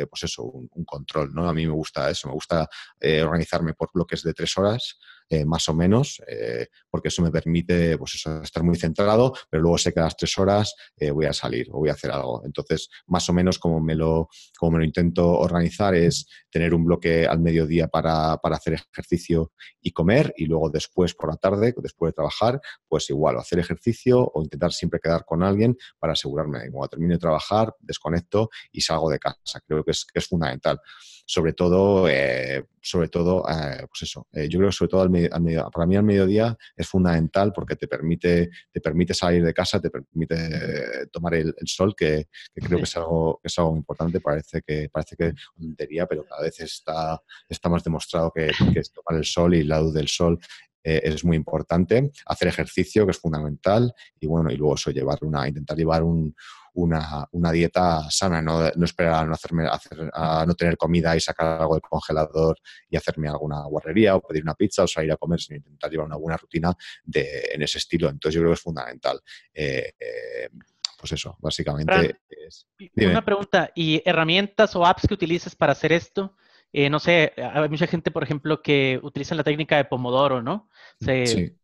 pues 0.10 0.24
eso, 0.24 0.42
un, 0.42 0.86
control. 0.86 1.36
¿no? 1.36 1.48
A 1.48 1.54
mí 1.54 1.68
me 1.68 1.74
gusta 1.74 2.10
eso, 2.10 2.30
me 2.30 2.34
gusta 2.34 2.68
organizarme 3.00 3.76
por 3.76 3.92
bloques 3.94 4.24
de 4.24 4.34
tres 4.34 4.58
horas. 4.58 4.98
Eh, 5.32 5.46
más 5.46 5.70
o 5.70 5.76
menos, 5.76 6.24
eh, 6.28 6.70
porque 6.90 7.10
eso 7.10 7.22
me 7.22 7.30
permite 7.30 8.00
pues 8.00 8.26
estar 8.42 8.64
muy 8.64 8.76
centrado, 8.78 9.32
pero 9.48 9.62
luego 9.62 9.78
sé 9.78 9.94
que 9.94 10.00
a 10.00 10.06
las 10.06 10.18
tres 10.18 10.36
horas 10.40 10.74
eh, 10.98 11.12
voy 11.12 11.28
a 11.28 11.34
salir 11.34 11.68
o 11.70 11.78
voy 11.78 11.90
a 11.90 11.94
hacer 11.94 12.10
algo. 12.10 12.42
Entonces, 12.44 12.90
más 13.06 13.30
o 13.30 13.34
menos 13.34 13.60
como 13.60 13.80
me 13.80 13.94
lo, 13.94 14.28
como 14.58 14.72
me 14.72 14.80
lo 14.80 14.86
intento 14.86 15.30
organizar 15.30 15.94
es 15.94 16.26
tener 16.50 16.74
un 16.74 16.84
bloque 16.84 17.28
al 17.28 17.42
mediodía 17.42 17.88
para, 17.88 18.38
para 18.38 18.56
hacer 18.56 18.74
ejercicio 18.74 19.52
y 19.80 19.92
comer 19.92 20.34
y 20.36 20.48
luego 20.48 20.72
después 20.72 21.14
por 21.14 21.30
la 21.30 21.38
tarde, 21.38 21.76
después 21.78 22.10
de 22.10 22.14
trabajar, 22.14 22.60
pues 22.88 23.08
igual, 23.12 23.36
o 23.36 23.40
hacer 23.40 23.60
ejercicio 23.60 24.32
o 24.34 24.42
intentar 24.42 24.72
siempre 24.72 25.00
quedar 25.00 25.26
con 25.26 25.44
alguien 25.44 25.78
para 26.00 26.14
asegurarme 26.14 26.72
cuando 26.72 26.88
termine 26.88 27.14
de 27.14 27.20
trabajar, 27.20 27.76
desconecto 27.82 28.50
y 28.72 28.82
salgo 28.82 29.12
de 29.12 29.20
casa. 29.20 29.62
Creo 29.68 29.84
que 29.84 29.92
es, 29.92 30.06
que 30.12 30.18
es 30.18 30.28
fundamental 30.28 30.80
sobre 31.30 31.54
todo, 31.54 32.10
eh, 32.10 32.66
sobre 32.82 33.08
todo, 33.08 33.44
eh, 33.48 33.86
pues 33.88 34.02
eso, 34.02 34.26
eh, 34.34 34.50
yo 34.50 34.58
creo 34.58 34.70
que 34.70 34.76
sobre 34.76 34.90
todo 34.90 35.02
al 35.04 35.12
para 35.72 35.86
mí 35.86 35.96
al 35.96 36.02
mediodía 36.02 36.58
es 36.76 36.88
fundamental 36.88 37.54
porque 37.54 37.76
te 37.76 37.88
permite, 37.88 38.50
te 38.72 38.82
permite 38.82 39.14
salir 39.14 39.46
de 39.46 39.54
casa, 39.54 39.80
te 39.80 39.92
permite 39.92 41.06
tomar 41.12 41.36
el, 41.36 41.54
sol, 41.66 41.94
que, 41.96 42.30
creo 42.56 42.80
que 42.80 42.84
es 42.84 42.98
algo, 42.98 43.42
es 43.44 43.60
algo 43.60 43.76
importante, 43.76 44.20
parece 44.20 44.64
que, 44.64 44.90
parece 44.90 45.16
que 45.16 45.28
es 45.28 45.36
tontería, 45.56 46.08
pero 46.08 46.26
cada 46.26 46.42
vez 46.42 46.60
está, 46.62 47.22
está 47.48 47.70
más 47.70 47.84
demostrado 47.84 48.32
que, 48.32 48.48
que 48.74 48.82
tomar 48.92 49.20
el 49.20 49.26
sol 49.26 49.54
y 49.54 49.64
la 49.64 49.82
luz 49.82 49.94
del 49.94 50.08
sol 50.08 50.40
es 50.82 51.24
muy 51.24 51.38
importante. 51.38 52.10
Hacer 52.26 52.48
ejercicio, 52.48 53.06
que 53.06 53.12
es 53.12 53.20
fundamental, 53.20 53.94
y 54.20 54.26
bueno, 54.26 54.50
y 54.50 54.56
luego 54.56 54.74
eso, 54.74 54.90
llevar 54.90 55.20
una, 55.22 55.48
intentar 55.48 55.78
llevar 55.78 56.02
un, 56.02 56.34
una, 56.84 57.28
una 57.32 57.52
dieta 57.52 58.10
sana, 58.10 58.42
no, 58.42 58.70
no 58.76 58.86
esperar 58.86 59.14
a 59.14 59.26
no, 59.26 59.34
hacerme, 59.34 59.68
a 59.68 60.46
no 60.46 60.56
tener 60.56 60.78
comida 60.78 61.16
y 61.16 61.20
sacar 61.20 61.62
algo 61.62 61.76
del 61.76 61.82
congelador 61.82 62.58
y 62.90 62.98
hacerme 62.98 63.30
alguna 63.30 63.64
guarrería 63.66 64.16
o 64.16 64.22
pedir 64.22 64.44
una 64.44 64.56
pizza 64.56 64.84
o 64.84 64.88
salir 64.88 65.12
a 65.12 65.18
comer, 65.18 65.40
sino 65.40 65.58
intentar 65.58 65.92
llevar 65.92 66.08
una 66.08 66.18
buena 66.18 66.38
rutina 66.38 66.74
de, 67.04 67.50
en 67.54 67.62
ese 67.62 67.78
estilo. 67.78 68.10
Entonces 68.10 68.36
yo 68.36 68.42
creo 68.42 68.52
que 68.52 68.56
es 68.56 68.62
fundamental. 68.62 69.20
Eh, 69.54 69.94
eh, 70.00 70.50
pues 70.98 71.14
eso, 71.14 71.38
básicamente. 71.40 72.20
una 72.96 73.24
pregunta, 73.24 73.72
¿y 73.74 74.02
herramientas 74.04 74.76
o 74.76 74.86
apps 74.86 75.08
que 75.08 75.14
utilices 75.14 75.56
para 75.56 75.72
hacer 75.72 75.94
esto? 75.94 76.36
Eh, 76.74 76.90
no 76.90 77.00
sé, 77.00 77.34
hay 77.38 77.70
mucha 77.70 77.88
gente, 77.88 78.12
por 78.12 78.24
ejemplo, 78.24 78.62
que 78.62 79.00
utiliza 79.02 79.34
la 79.34 79.44
técnica 79.44 79.78
de 79.78 79.86
Pomodoro, 79.86 80.42
¿no? 80.42 80.70
sí. 81.00 81.56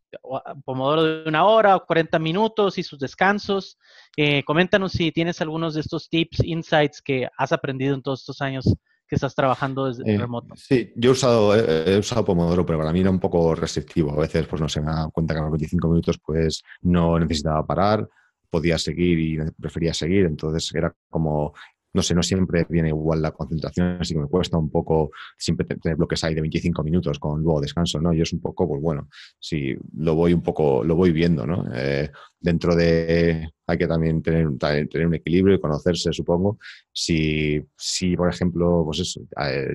Pomodoro 0.64 1.04
de 1.04 1.28
una 1.28 1.44
hora 1.44 1.76
o 1.76 1.84
40 1.84 2.18
minutos 2.18 2.78
y 2.78 2.82
sus 2.82 2.98
descansos. 2.98 3.78
Eh, 4.16 4.42
coméntanos 4.44 4.92
si 4.92 5.12
tienes 5.12 5.40
algunos 5.40 5.74
de 5.74 5.80
estos 5.80 6.08
tips, 6.08 6.42
insights 6.44 7.02
que 7.02 7.28
has 7.36 7.52
aprendido 7.52 7.94
en 7.94 8.02
todos 8.02 8.20
estos 8.20 8.40
años 8.40 8.64
que 9.08 9.14
estás 9.14 9.34
trabajando 9.34 9.86
desde 9.86 10.10
eh, 10.12 10.18
remoto. 10.18 10.54
Sí, 10.56 10.92
yo 10.96 11.10
he 11.10 11.12
usado, 11.12 11.54
he 11.54 11.98
usado 11.98 12.24
Pomodoro, 12.24 12.66
pero 12.66 12.78
para 12.78 12.92
mí 12.92 13.00
era 13.00 13.10
un 13.10 13.20
poco 13.20 13.54
restrictivo. 13.54 14.12
A 14.12 14.20
veces, 14.20 14.46
pues 14.46 14.60
no 14.60 14.68
se 14.68 14.80
me 14.80 14.86
da 14.86 15.08
cuenta 15.12 15.34
que 15.34 15.40
a 15.40 15.42
los 15.42 15.52
25 15.52 15.88
minutos 15.88 16.18
pues 16.24 16.62
no 16.82 17.18
necesitaba 17.18 17.64
parar, 17.64 18.08
podía 18.50 18.78
seguir 18.78 19.18
y 19.18 19.38
prefería 19.60 19.94
seguir. 19.94 20.26
Entonces 20.26 20.74
era 20.74 20.92
como 21.08 21.54
no 21.96 22.02
sé, 22.02 22.14
no 22.14 22.22
siempre 22.22 22.66
viene 22.68 22.88
igual 22.88 23.22
la 23.22 23.32
concentración, 23.32 23.96
así 24.00 24.14
que 24.14 24.20
me 24.20 24.28
cuesta 24.28 24.58
un 24.58 24.70
poco 24.70 25.10
siempre 25.36 25.66
tener 25.66 25.96
bloques 25.96 26.22
ahí 26.22 26.34
de 26.34 26.42
25 26.42 26.84
minutos 26.84 27.18
con 27.18 27.42
luego 27.42 27.60
descanso, 27.60 28.00
¿no? 28.00 28.12
Yo 28.12 28.22
es 28.22 28.32
un 28.34 28.40
poco, 28.40 28.68
pues 28.68 28.82
bueno, 28.82 29.08
si 29.40 29.74
lo 29.96 30.14
voy 30.14 30.34
un 30.34 30.42
poco, 30.42 30.84
lo 30.84 30.94
voy 30.94 31.10
viendo, 31.10 31.46
¿no? 31.46 31.64
Eh, 31.74 32.10
dentro 32.38 32.76
de, 32.76 33.48
hay 33.66 33.78
que 33.78 33.86
también 33.86 34.22
tener, 34.22 34.48
tener 34.58 35.06
un 35.06 35.14
equilibrio 35.14 35.56
y 35.56 35.60
conocerse, 35.60 36.12
supongo. 36.12 36.58
Si, 36.92 37.62
si 37.76 38.16
por 38.16 38.28
ejemplo, 38.28 38.82
pues 38.84 39.18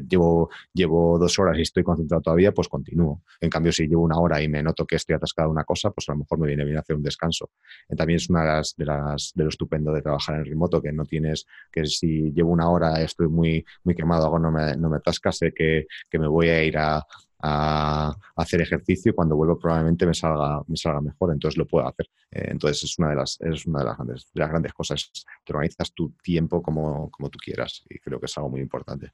llevo, 0.10 0.50
llevo 0.74 1.20
dos 1.20 1.38
horas 1.40 1.58
y 1.58 1.62
estoy 1.62 1.84
concentrado 1.84 2.22
todavía, 2.22 2.54
pues 2.54 2.68
continúo. 2.68 3.24
En 3.40 3.50
cambio, 3.50 3.72
si 3.72 3.88
llevo 3.88 4.04
una 4.04 4.20
hora 4.20 4.42
y 4.42 4.48
me 4.48 4.64
noto 4.64 4.86
que 4.86 4.96
estoy 4.96 5.16
atascado 5.16 5.48
en 5.50 5.54
una 5.54 5.64
cosa, 5.64 5.92
pues 5.92 6.08
a 6.10 6.14
lo 6.14 6.20
mejor 6.20 6.40
me 6.40 6.48
viene 6.48 6.66
bien 6.66 6.78
hacer 6.78 6.96
un 6.96 7.04
descanso. 7.04 7.52
Y 7.90 7.96
también 7.96 8.18
es 8.18 8.30
una 8.30 8.42
de 8.42 8.48
las, 8.48 8.76
de 8.78 8.86
las 8.86 9.32
de 9.36 9.44
lo 9.44 9.50
estupendo 9.50 9.92
de 9.92 10.02
trabajar 10.02 10.38
en 10.38 10.46
remoto, 10.46 10.82
que 10.82 10.92
no 10.92 11.06
tienes, 11.06 11.46
que 11.72 11.86
si 11.86 12.32
llevo 12.32 12.52
una 12.52 12.70
hora 12.70 13.02
estoy 13.02 13.28
muy, 13.28 13.66
muy 13.84 13.96
quemado, 13.96 14.26
algo 14.26 14.40
no 14.40 14.52
me, 14.52 14.76
no 14.78 14.90
me 14.90 14.98
atasca, 14.98 15.32
sé 15.32 15.54
que, 15.54 15.88
que 16.10 16.20
me 16.20 16.28
voy 16.28 16.50
a 16.50 16.64
ir 16.64 16.78
a, 16.78 17.06
a 17.42 18.14
hacer 18.36 18.62
ejercicio 18.62 19.16
cuando 19.16 19.36
vuelvo 19.36 19.58
probablemente 19.58 20.06
me 20.06 20.14
salga, 20.14 20.62
me 20.68 20.78
salga 20.78 21.02
mejor, 21.02 21.32
entonces 21.32 21.58
lo 21.58 21.68
puedo 21.68 21.88
hacer. 21.88 22.08
Eh, 22.32 22.50
entonces 22.52 22.84
es 22.84 23.00
una 23.00 23.10
de 23.10 23.16
las, 23.16 23.40
es 23.42 23.66
una 23.66 23.80
de 23.80 23.86
las, 23.86 23.98
grandes, 23.98 24.28
de 24.34 24.40
las 24.40 24.50
grandes 24.50 24.74
cosas. 24.74 25.12
Te 25.44 25.54
organizas 25.54 25.94
tu 25.94 26.12
tiempo 26.24 26.62
como, 26.62 27.10
como 27.10 27.30
tú 27.30 27.40
quieras 27.44 27.84
y 27.90 28.00
creo 28.00 28.20
que 28.20 28.26
es 28.26 28.38
algo 28.38 28.50
muy 28.50 28.62
importante. 28.62 29.12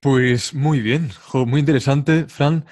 Pues 0.00 0.54
muy 0.54 0.80
bien, 0.80 1.10
muy 1.34 1.60
interesante, 1.60 2.26
Fran. 2.28 2.64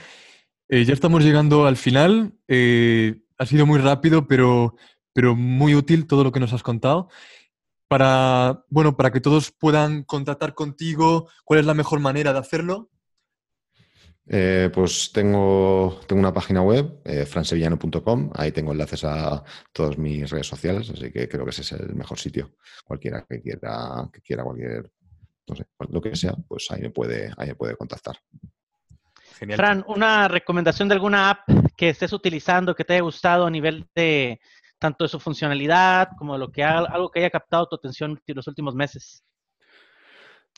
Eh, 0.69 0.85
ya 0.85 0.93
estamos 0.93 1.25
llegando 1.25 1.67
al 1.67 1.77
final. 1.77 2.35
Eh, 2.47 3.21
ha 3.39 3.47
sido 3.47 3.67
muy 3.67 3.81
rápido, 3.81 4.27
pero, 4.29 4.77
pero 5.13 5.35
muy 5.35 5.75
útil 5.75 6.07
todo 6.07 6.25
lo 6.25 6.33
que 6.33 6.41
nos 6.41 6.53
has 6.53 6.63
contado. 6.63 7.09
Para, 7.89 8.65
bueno, 8.69 8.97
para 8.97 9.13
que 9.13 9.21
todos 9.21 9.53
puedan 9.53 10.03
contactar 10.03 10.55
contigo, 10.55 11.29
¿cuál 11.45 11.61
es 11.61 11.67
la 11.67 11.75
mejor 11.75 12.01
manera 12.01 12.33
de 12.33 12.39
hacerlo? 12.39 12.91
Eh, 14.29 14.71
pues 14.75 15.13
tengo, 15.13 16.01
tengo 16.07 16.19
una 16.19 16.33
página 16.33 16.61
web, 16.61 17.01
eh, 17.05 17.25
fransevillano.com, 17.25 18.31
ahí 18.35 18.51
tengo 18.51 18.73
enlaces 18.73 19.05
a 19.05 19.45
todas 19.73 19.97
mis 19.99 20.29
redes 20.29 20.49
sociales, 20.49 20.91
así 20.91 21.13
que 21.13 21.29
creo 21.29 21.45
que 21.45 21.51
ese 21.51 21.63
es 21.63 21.73
el 21.73 21.95
mejor 21.95 22.19
sitio. 22.19 22.57
Cualquiera 22.85 23.25
que 23.29 23.41
quiera, 23.41 24.09
que 24.13 24.21
quiera 24.21 24.43
cualquier, 24.43 24.91
no 25.47 25.55
sé, 25.55 25.65
lo 25.91 26.01
que 26.01 26.17
sea, 26.17 26.35
pues 26.49 26.69
ahí 26.71 26.83
me 26.83 26.91
puede, 26.91 27.33
ahí 27.37 27.55
puede 27.55 27.77
contactar. 27.77 28.17
Genial. 29.39 29.57
Fran, 29.59 29.85
una 29.87 30.27
recomendación 30.27 30.89
de 30.89 30.95
alguna 30.95 31.31
app 31.31 31.49
que 31.77 31.91
estés 31.91 32.13
utilizando, 32.13 32.75
que 32.75 32.85
te 32.85 32.95
haya 32.95 33.03
gustado 33.03 33.47
a 33.47 33.51
nivel 33.51 33.87
de 33.95 34.41
tanto 34.79 35.05
de 35.05 35.09
su 35.09 35.21
funcionalidad 35.21 36.11
como 36.19 36.37
lo 36.37 36.51
que 36.51 36.65
algo 36.65 37.11
que 37.11 37.21
haya 37.21 37.31
captado 37.31 37.67
tu 37.69 37.77
atención 37.77 38.21
en 38.27 38.37
los 38.37 38.47
últimos 38.47 38.75
meses. 38.75 39.25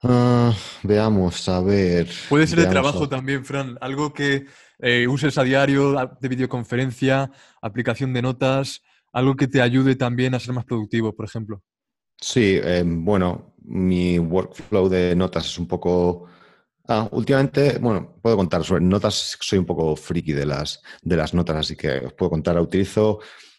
Ah, 0.02 0.54
veamos, 0.82 1.48
a 1.48 1.60
ver. 1.60 2.08
Puede 2.28 2.46
ser 2.46 2.60
de 2.60 2.66
trabajo 2.66 3.08
también, 3.08 3.44
Fran. 3.44 3.76
Algo 3.80 4.12
que 4.12 4.46
eh, 4.78 5.08
uses 5.08 5.36
a 5.38 5.42
diario, 5.42 5.94
de 6.20 6.28
videoconferencia, 6.28 7.30
aplicación 7.60 8.12
de 8.12 8.22
notas, 8.22 8.82
algo 9.12 9.34
que 9.34 9.48
te 9.48 9.60
ayude 9.60 9.96
también 9.96 10.34
a 10.34 10.40
ser 10.40 10.54
más 10.54 10.64
productivo, 10.64 11.14
por 11.14 11.26
ejemplo. 11.26 11.62
Sí, 12.20 12.60
eh, 12.62 12.84
bueno, 12.86 13.54
mi 13.64 14.18
workflow 14.18 14.88
de 14.88 15.16
notas 15.16 15.46
es 15.46 15.58
un 15.58 15.66
poco... 15.66 16.26
Ah, 16.90 17.06
últimamente, 17.12 17.78
bueno, 17.78 18.18
puedo 18.22 18.36
contar 18.36 18.64
sobre 18.64 18.82
notas, 18.82 19.36
soy 19.40 19.58
un 19.58 19.66
poco 19.66 19.94
friki 19.94 20.32
de 20.32 20.46
las, 20.46 20.80
de 21.02 21.16
las 21.16 21.34
notas, 21.34 21.56
así 21.56 21.76
que 21.76 21.98
os 21.98 22.14
puedo 22.14 22.30
contar, 22.30 22.58
utilizo, 22.58 23.18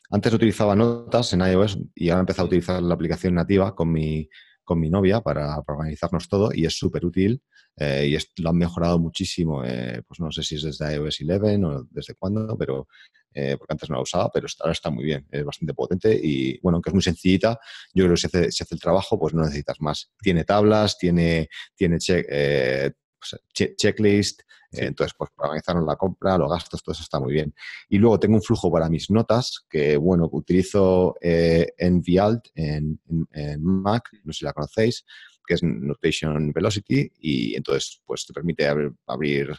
antes 0.10 0.34
utilizaba 0.34 0.76
notas 0.76 1.32
en 1.34 1.42
iOS 1.42 1.78
y 1.94 2.10
ahora 2.10 2.22
he 2.22 2.22
empezado 2.22 2.46
a 2.46 2.48
utilizar 2.48 2.82
la 2.82 2.96
aplicación 2.96 3.36
nativa 3.36 3.76
con 3.76 3.92
mi, 3.92 4.28
con 4.70 4.80
mi 4.80 4.92
novia 4.92 5.20
para, 5.22 5.58
organizarnos 5.58 6.30
todo 6.30 6.52
y 6.54 6.64
es 6.64 6.78
súper 6.78 7.04
útil 7.04 7.42
eh, 7.76 8.06
y 8.08 8.42
lo 8.44 8.52
han 8.52 8.58
mejorado 8.58 9.00
muchísimo, 9.00 9.66
eh, 9.66 10.04
pues 10.08 10.20
no 10.20 10.32
sé 10.32 10.44
si 10.44 10.56
es 10.56 10.62
desde 10.62 10.94
iOS 10.94 11.22
11 11.22 11.66
o 11.66 11.88
desde 11.90 12.14
cuándo, 12.14 12.56
pero 12.56 12.88
eh, 13.34 13.56
porque 13.58 13.74
antes 13.74 13.90
no 13.90 13.96
la 13.96 14.04
usaba, 14.04 14.30
pero 14.32 14.46
ahora 14.60 14.74
está 14.74 14.92
muy 14.92 15.06
bien, 15.06 15.26
es 15.32 15.44
bastante 15.44 15.74
potente 15.74 16.14
y 16.14 16.60
bueno, 16.60 16.76
aunque 16.76 16.92
es 16.92 16.94
muy 16.94 17.02
sencillita, 17.02 17.60
yo 17.96 18.04
creo 18.04 18.14
que 18.16 18.52
si 18.52 18.64
hace, 18.64 18.76
el 18.76 18.80
trabajo, 18.80 19.18
pues 19.18 19.34
no 19.34 19.42
necesitas 19.42 19.82
más. 19.82 20.12
Tiene 20.22 20.44
tablas, 20.44 21.00
tiene, 21.00 21.50
tiene 21.76 21.98
eh, 22.08 22.92
pues, 23.20 23.76
checklist, 23.78 24.42
eh, 24.72 24.86
entonces 24.86 25.14
pues 25.18 25.30
para 25.36 25.50
organizarnos 25.50 25.86
la 25.86 25.96
compra, 25.96 26.38
los 26.38 26.50
gastos, 26.50 26.82
todo 26.82 26.94
eso 26.94 27.04
está 27.04 27.20
muy 27.20 27.34
bien. 27.34 27.54
Y 27.90 27.98
luego 27.98 28.20
tengo 28.20 28.36
un 28.36 28.42
flujo 28.42 28.72
para 28.72 28.90
mis 28.90 29.10
notas 29.10 29.66
que, 29.70 29.98
bueno, 29.98 30.30
utilizo 30.32 31.16
en 31.22 32.02
Vialt, 32.02 32.48
en, 32.56 33.00
en 33.32 33.64
Mac, 33.64 34.10
no 34.24 34.34
sé 34.34 34.40
si 34.40 34.46
la 34.46 34.54
conocéis, 34.54 35.06
que 35.46 35.56
es 35.56 35.64
Notation 35.64 36.52
Velocity 36.52 37.12
y 37.20 37.56
entonces 37.56 38.02
pues 38.06 38.26
te 38.26 38.34
permite 38.34 38.68
abrir 39.08 39.52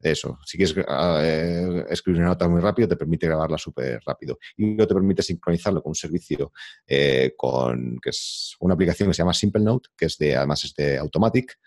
eso, 0.00 0.38
si 0.44 0.56
quieres 0.56 0.76
eh, 0.76 1.84
escribir 1.90 2.20
una 2.20 2.30
nota 2.30 2.48
muy 2.48 2.60
rápido, 2.60 2.86
te 2.86 2.96
permite 2.96 3.26
grabarla 3.26 3.58
súper 3.58 4.00
rápido. 4.06 4.38
Y 4.56 4.66
luego 4.66 4.86
te 4.86 4.94
permite 4.94 5.22
sincronizarlo 5.22 5.82
con 5.82 5.90
un 5.90 5.94
servicio, 5.96 6.52
eh, 6.86 7.32
con, 7.36 7.98
que 8.00 8.10
es 8.10 8.54
una 8.60 8.74
aplicación 8.74 9.08
que 9.08 9.14
se 9.14 9.22
llama 9.22 9.34
Simple 9.34 9.64
Note, 9.64 9.88
que 9.96 10.06
es 10.06 10.16
de, 10.18 10.36
además 10.36 10.64
es 10.64 10.74
de 10.74 10.98
Automatic. 10.98 11.58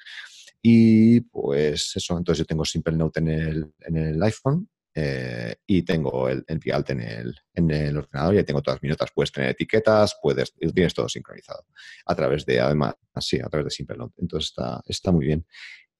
Y 0.62 1.22
pues 1.22 1.94
eso, 1.96 2.18
entonces 2.18 2.40
yo 2.40 2.46
tengo 2.46 2.66
Simple 2.66 2.96
Note 2.96 3.20
en 3.20 3.28
el, 3.30 3.74
en 3.80 3.98
el 3.98 4.24
iPhone 4.24 4.70
eh, 4.94 5.56
y 5.66 5.84
tengo 5.84 6.28
el, 6.30 6.44
el 6.48 6.60
en 6.66 7.02
el, 7.02 7.36
en 7.54 7.72
el 7.72 7.98
ordenador 7.98 8.36
y 8.36 8.44
tengo 8.44 8.62
todas 8.62 8.82
mis 8.82 8.90
notas. 8.90 9.10
Puedes 9.14 9.32
tener 9.32 9.52
etiquetas, 9.52 10.18
puedes, 10.22 10.54
tienes 10.54 10.94
todo 10.94 11.08
sincronizado 11.08 11.66
a 12.06 12.16
través 12.16 12.46
de, 12.46 12.60
además, 12.60 12.96
así, 13.14 13.40
a 13.40 13.48
través 13.48 13.66
de 13.66 13.72
Simple 13.72 13.98
Note. 13.98 14.16
Entonces 14.20 14.50
está, 14.50 14.82
está 14.86 15.12
muy 15.12 15.26
bien. 15.26 15.46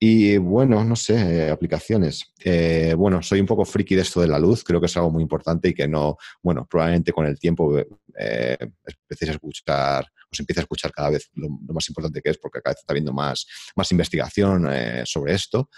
Y 0.04 0.36
bueno, 0.36 0.82
no 0.82 0.96
sé, 0.96 1.48
aplicaciones. 1.48 2.24
Eh, 2.40 2.92
bueno, 2.98 3.22
soy 3.22 3.38
un 3.38 3.46
poco 3.46 3.64
friki 3.64 3.94
de 3.94 4.02
esto 4.02 4.20
de 4.20 4.26
la 4.26 4.36
luz, 4.40 4.64
creo 4.64 4.80
que 4.80 4.86
es 4.86 4.96
algo 4.96 5.12
muy 5.12 5.22
importante 5.22 5.68
y 5.68 5.74
que 5.74 5.86
no, 5.86 6.16
bueno, 6.42 6.66
probablemente 6.68 7.12
con 7.12 7.24
el 7.24 7.38
tiempo 7.38 7.78
eh, 7.78 8.56
empecéis 8.58 9.28
a 9.28 9.34
escuchar, 9.34 10.04
os 10.28 10.40
empiece 10.40 10.58
a 10.58 10.62
escuchar 10.62 10.90
cada 10.90 11.10
vez 11.10 11.30
lo, 11.34 11.50
más 11.72 11.88
importante 11.88 12.20
que 12.20 12.30
es, 12.30 12.38
porque 12.38 12.60
cada 12.60 12.72
vez 12.72 12.80
está 12.80 12.92
habiendo 12.92 13.12
más, 13.12 13.46
más 13.76 13.92
investigación 13.92 14.66
eh, 14.72 15.02
sobre 15.04 15.34
esto. 15.34 15.70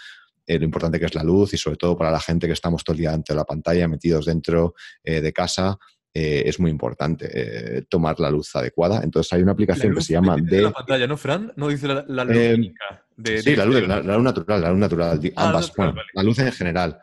Lo 0.47 0.63
importante 0.63 0.99
que 0.99 1.05
es 1.05 1.15
la 1.15 1.23
luz 1.23 1.53
y 1.53 1.57
sobre 1.57 1.77
todo 1.77 1.97
para 1.97 2.11
la 2.11 2.19
gente 2.19 2.47
que 2.47 2.53
estamos 2.53 2.83
todo 2.83 2.93
el 2.93 2.99
día 2.99 3.13
ante 3.13 3.33
la 3.33 3.45
pantalla, 3.45 3.87
metidos 3.87 4.25
dentro 4.25 4.75
de 5.03 5.33
casa, 5.33 5.77
eh, 6.17 6.47
es 6.47 6.61
muy 6.61 6.71
importante 6.71 7.29
eh, 7.29 7.81
tomar 7.89 8.17
la 8.21 8.31
luz 8.31 8.55
adecuada. 8.55 9.01
Entonces 9.03 9.33
hay 9.33 9.41
una 9.41 9.51
aplicación 9.51 9.93
que 9.93 9.99
se 9.99 10.13
llama 10.13 10.37
de... 10.41 10.61
la 10.61 10.71
pantalla, 10.71 11.05
¿no, 11.07 11.17
Fran? 11.17 11.51
No 11.57 11.67
dice 11.67 11.89
la, 11.89 12.23
luz 12.23 12.37
eh, 12.37 12.73
de, 13.17 13.41
Sí, 13.41 13.53
la, 13.53 13.65
luz, 13.65 13.85
la, 13.85 13.99
luz 13.99 14.23
natural, 14.23 14.61
la 14.61 14.69
luz 14.69 14.79
natural, 14.79 15.19
ah, 15.35 15.47
ambas. 15.47 15.73
La 16.13 16.23
luz 16.23 16.39
en 16.39 16.53
general. 16.53 16.97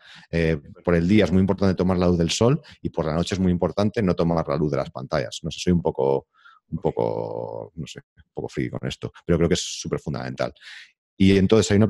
por 0.83 0.95
el 0.95 1.07
día 1.07 1.25
es 1.25 1.31
muy 1.31 1.41
importante 1.41 1.75
tomar 1.75 1.99
la 1.99 2.07
luz 2.07 2.17
del 2.17 2.31
sol 2.31 2.59
y 2.81 2.89
por 2.89 3.05
la 3.05 3.15
noche 3.15 3.35
es 3.35 3.39
muy 3.39 3.53
importante 3.53 4.03
no 4.03 4.15
tomar 4.15 4.49
la 4.49 4.57
luz 4.57 4.71
de 4.71 4.79
las 4.79 4.91
pantallas. 4.91 5.41
No 5.43 5.51
sé, 5.51 5.61
soy 5.61 5.75
un 5.75 5.83
poco 5.83 6.29
un 6.71 6.79
poco, 6.79 7.73
no 7.77 7.87
sé, 7.87 8.01
un 8.17 8.33
poco 8.33 8.49
friki 8.49 8.71
con 8.71 8.89
esto, 8.89 9.13
pero 9.27 9.37
creo 9.37 9.49
que 9.49 9.55
es 9.55 9.63
súper 9.63 10.01
fundamental. 10.01 10.55
Y 11.23 11.39
entonces 11.39 11.71
hay 11.71 11.77
una, 11.77 11.87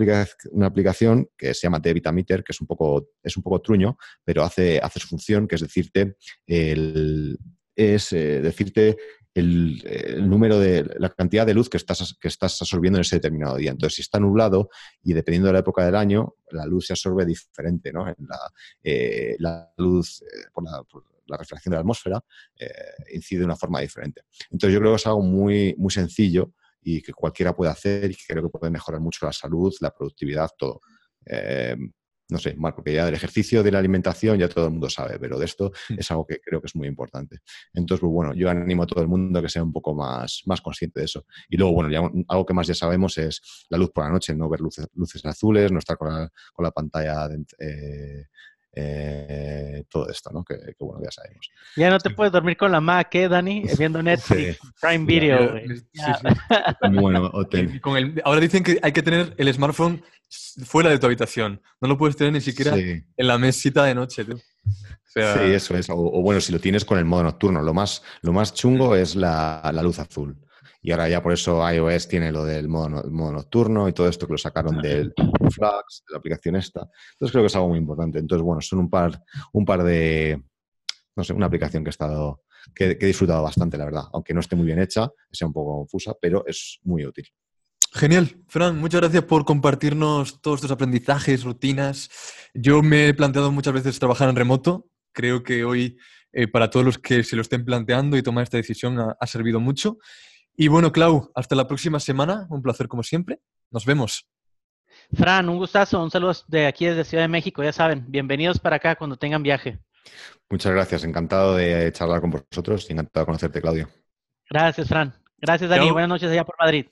una, 0.50 0.66
aplicación 0.66 1.26
que 1.38 1.54
se 1.54 1.62
llama 1.62 1.80
Debitameter, 1.80 2.44
que 2.44 2.52
es 2.52 2.60
un 2.60 2.66
poco, 2.66 3.12
es 3.22 3.34
un 3.34 3.42
poco 3.42 3.62
truño, 3.62 3.96
pero 4.22 4.42
hace, 4.42 4.78
hace 4.78 5.00
su 5.00 5.08
función, 5.08 5.48
que 5.48 5.54
es 5.54 5.62
decirte, 5.62 6.16
el, 6.46 7.38
es, 7.74 8.12
eh, 8.12 8.42
decirte 8.42 8.98
el, 9.32 10.28
número 10.28 10.58
de 10.58 10.84
la 10.98 11.08
cantidad 11.08 11.46
de 11.46 11.54
luz 11.54 11.70
que 11.70 11.78
estás, 11.78 12.14
que 12.20 12.28
estás 12.28 12.60
absorbiendo 12.60 12.98
en 12.98 13.00
ese 13.00 13.16
determinado 13.16 13.56
día. 13.56 13.70
Entonces, 13.70 13.96
si 13.96 14.02
está 14.02 14.20
nublado 14.20 14.68
y 15.02 15.14
dependiendo 15.14 15.46
de 15.46 15.54
la 15.54 15.60
época 15.60 15.82
del 15.86 15.96
año, 15.96 16.34
la 16.50 16.66
luz 16.66 16.88
se 16.88 16.92
absorbe 16.92 17.24
diferente, 17.24 17.90
¿no? 17.90 18.04
la, 18.04 18.14
eh, 18.82 19.38
luz 19.78 20.20
eh, 20.20 20.50
por, 20.52 20.62
la, 20.62 20.84
la, 21.26 21.36
refracción 21.38 21.70
de 21.70 21.76
la 21.76 21.80
atmósfera 21.80 22.22
incide 23.14 23.38
de 23.40 23.46
una 23.46 23.56
forma 23.56 23.80
diferente. 23.80 24.24
Entonces, 24.50 24.74
yo 24.74 24.80
creo 24.80 24.92
que 24.92 24.96
es 24.96 25.06
algo 25.06 25.22
muy, 25.22 25.74
muy 25.78 25.90
sencillo 25.90 26.52
y 26.82 27.00
que 27.00 27.12
cualquiera 27.12 27.54
puede 27.54 27.70
hacer 27.70 28.10
y 28.10 28.14
que 28.14 28.24
creo 28.28 28.42
que 28.42 28.58
puede 28.58 28.70
mejorar 28.70 29.00
mucho 29.00 29.24
la 29.26 29.32
salud, 29.32 29.72
la 29.80 29.94
productividad, 29.94 30.50
todo. 30.58 30.80
Eh, 31.26 31.76
no 32.32 32.38
sé, 32.38 32.54
Marco, 32.56 32.82
que 32.82 32.94
ya 32.94 33.04
del 33.04 33.14
ejercicio, 33.14 33.62
de 33.62 33.70
la 33.70 33.78
alimentación, 33.78 34.38
ya 34.38 34.48
todo 34.48 34.64
el 34.64 34.72
mundo 34.72 34.88
sabe, 34.88 35.18
pero 35.18 35.38
de 35.38 35.44
esto 35.44 35.70
es 35.90 36.10
algo 36.10 36.26
que 36.26 36.40
creo 36.40 36.60
que 36.60 36.66
es 36.66 36.74
muy 36.74 36.88
importante. 36.88 37.40
Entonces, 37.74 38.00
pues 38.00 38.10
bueno, 38.10 38.34
yo 38.34 38.48
animo 38.48 38.84
a 38.84 38.86
todo 38.86 39.02
el 39.02 39.08
mundo 39.08 39.38
a 39.38 39.42
que 39.42 39.50
sea 39.50 39.62
un 39.62 39.72
poco 39.72 39.94
más, 39.94 40.42
más 40.46 40.62
consciente 40.62 41.00
de 41.00 41.06
eso. 41.06 41.26
Y 41.48 41.58
luego, 41.58 41.74
bueno, 41.74 41.90
ya, 41.90 42.00
algo 42.28 42.46
que 42.46 42.54
más 42.54 42.66
ya 42.66 42.74
sabemos 42.74 43.18
es 43.18 43.66
la 43.68 43.76
luz 43.76 43.90
por 43.92 44.04
la 44.04 44.10
noche, 44.10 44.34
no 44.34 44.48
ver 44.48 44.60
luces, 44.60 44.88
luces 44.94 45.24
azules, 45.26 45.70
no 45.70 45.78
estar 45.78 45.98
con 45.98 46.08
la, 46.08 46.32
con 46.54 46.64
la 46.64 46.70
pantalla 46.70 47.28
de, 47.28 47.44
eh, 47.58 48.26
eh, 48.74 49.84
todo 49.90 50.08
esto, 50.08 50.30
¿no? 50.32 50.44
Que, 50.44 50.56
bueno, 50.80 51.02
ya 51.04 51.10
sabemos. 51.10 51.50
Ya 51.76 51.90
no 51.90 51.98
te 51.98 52.10
puedes 52.10 52.32
dormir 52.32 52.56
con 52.56 52.72
la 52.72 52.80
Mac, 52.80 53.14
¿eh, 53.14 53.28
Dani? 53.28 53.64
Viendo 53.78 54.02
Netflix, 54.02 54.58
Prime 54.80 55.04
Video. 55.04 55.54
bueno, 56.92 57.30
ahora 58.24 58.40
dicen 58.40 58.62
que 58.62 58.78
hay 58.82 58.92
que 58.92 59.02
tener 59.02 59.34
el 59.36 59.52
smartphone 59.52 60.02
fuera 60.64 60.90
de 60.90 60.98
tu 60.98 61.06
habitación. 61.06 61.60
No 61.80 61.88
lo 61.88 61.98
puedes 61.98 62.16
tener 62.16 62.32
ni 62.32 62.40
siquiera 62.40 62.74
en 62.76 63.04
la 63.16 63.36
mesita 63.38 63.84
de 63.84 63.94
noche, 63.94 64.24
tú. 64.24 64.40
sí, 65.04 65.20
eso 65.20 65.76
es. 65.76 65.90
O, 65.90 66.22
bueno, 66.22 66.40
si 66.40 66.52
lo 66.52 66.58
tienes 66.58 66.84
con 66.84 66.98
el 66.98 67.04
modo 67.04 67.24
nocturno. 67.24 67.60
Lo 67.60 67.74
más, 67.74 68.02
lo 68.22 68.32
más 68.32 68.54
chungo 68.54 68.96
es 68.96 69.14
la 69.16 69.70
luz 69.82 69.98
azul. 69.98 70.36
Y 70.80 70.90
ahora 70.90 71.08
ya 71.08 71.22
por 71.22 71.32
eso 71.32 71.60
iOS 71.70 72.08
tiene 72.08 72.32
lo 72.32 72.44
del 72.44 72.68
modo, 72.68 73.10
modo 73.10 73.32
nocturno 73.32 73.88
y 73.88 73.92
todo 73.92 74.08
esto 74.08 74.26
que 74.26 74.34
lo 74.34 74.38
sacaron 74.38 74.80
del 74.80 75.12
Flags, 75.50 76.04
de 76.08 76.12
la 76.12 76.18
aplicación 76.18 76.56
esta. 76.56 76.88
Entonces 77.12 77.32
creo 77.32 77.42
que 77.42 77.46
es 77.46 77.56
algo 77.56 77.68
muy 77.68 77.78
importante. 77.78 78.18
Entonces, 78.18 78.42
bueno, 78.42 78.60
son 78.60 78.80
un 78.80 78.90
par, 78.90 79.22
un 79.52 79.64
par 79.64 79.82
de, 79.82 80.42
no 81.16 81.24
sé, 81.24 81.32
una 81.32 81.46
aplicación 81.46 81.84
que 81.84 81.88
he 81.88 81.90
estado, 81.90 82.42
que, 82.74 82.96
he 83.00 83.06
disfrutado 83.06 83.42
bastante, 83.42 83.76
la 83.76 83.84
verdad. 83.84 84.04
Aunque 84.12 84.34
no 84.34 84.40
esté 84.40 84.56
muy 84.56 84.66
bien 84.66 84.80
hecha, 84.80 85.10
sea 85.30 85.46
un 85.46 85.52
poco 85.52 85.78
confusa, 85.78 86.14
pero 86.20 86.44
es 86.46 86.78
muy 86.82 87.04
útil. 87.04 87.26
Genial. 87.94 88.36
Fran, 88.48 88.78
muchas 88.78 89.02
gracias 89.02 89.24
por 89.24 89.44
compartirnos 89.44 90.40
todos 90.40 90.58
estos 90.58 90.70
aprendizajes, 90.70 91.44
rutinas. 91.44 92.10
Yo 92.54 92.82
me 92.82 93.08
he 93.08 93.14
planteado 93.14 93.52
muchas 93.52 93.74
veces 93.74 93.98
trabajar 93.98 94.30
en 94.30 94.36
remoto. 94.36 94.88
Creo 95.12 95.42
que 95.42 95.62
hoy, 95.64 95.98
eh, 96.32 96.48
para 96.48 96.70
todos 96.70 96.86
los 96.86 96.98
que 96.98 97.22
se 97.22 97.36
lo 97.36 97.42
estén 97.42 97.66
planteando 97.66 98.16
y 98.16 98.22
tomar 98.22 98.44
esta 98.44 98.56
decisión, 98.56 98.98
ha 98.98 99.26
servido 99.26 99.60
mucho. 99.60 99.98
Y 100.56 100.68
bueno, 100.68 100.92
Clau, 100.92 101.30
hasta 101.34 101.54
la 101.54 101.66
próxima 101.66 101.98
semana. 101.98 102.46
Un 102.50 102.62
placer 102.62 102.88
como 102.88 103.02
siempre. 103.02 103.40
Nos 103.70 103.86
vemos. 103.86 104.28
Fran, 105.14 105.48
un 105.48 105.56
gustazo. 105.56 106.02
Un 106.02 106.10
saludo 106.10 106.34
de 106.48 106.66
aquí 106.66 106.86
desde 106.86 107.04
Ciudad 107.04 107.24
de 107.24 107.28
México. 107.28 107.62
Ya 107.62 107.72
saben, 107.72 108.04
bienvenidos 108.08 108.58
para 108.58 108.76
acá 108.76 108.96
cuando 108.96 109.16
tengan 109.16 109.42
viaje. 109.42 109.78
Muchas 110.50 110.72
gracias. 110.72 111.04
Encantado 111.04 111.56
de 111.56 111.90
charlar 111.92 112.20
con 112.20 112.30
vosotros 112.30 112.86
y 112.88 112.92
encantado 112.92 113.22
de 113.22 113.26
conocerte, 113.26 113.60
Claudio. 113.62 113.88
Gracias, 114.48 114.88
Fran. 114.88 115.14
Gracias, 115.38 115.70
Dani. 115.70 115.90
Buenas 115.90 116.08
noches 116.08 116.30
allá 116.30 116.44
por 116.44 116.56
Madrid. 116.58 116.86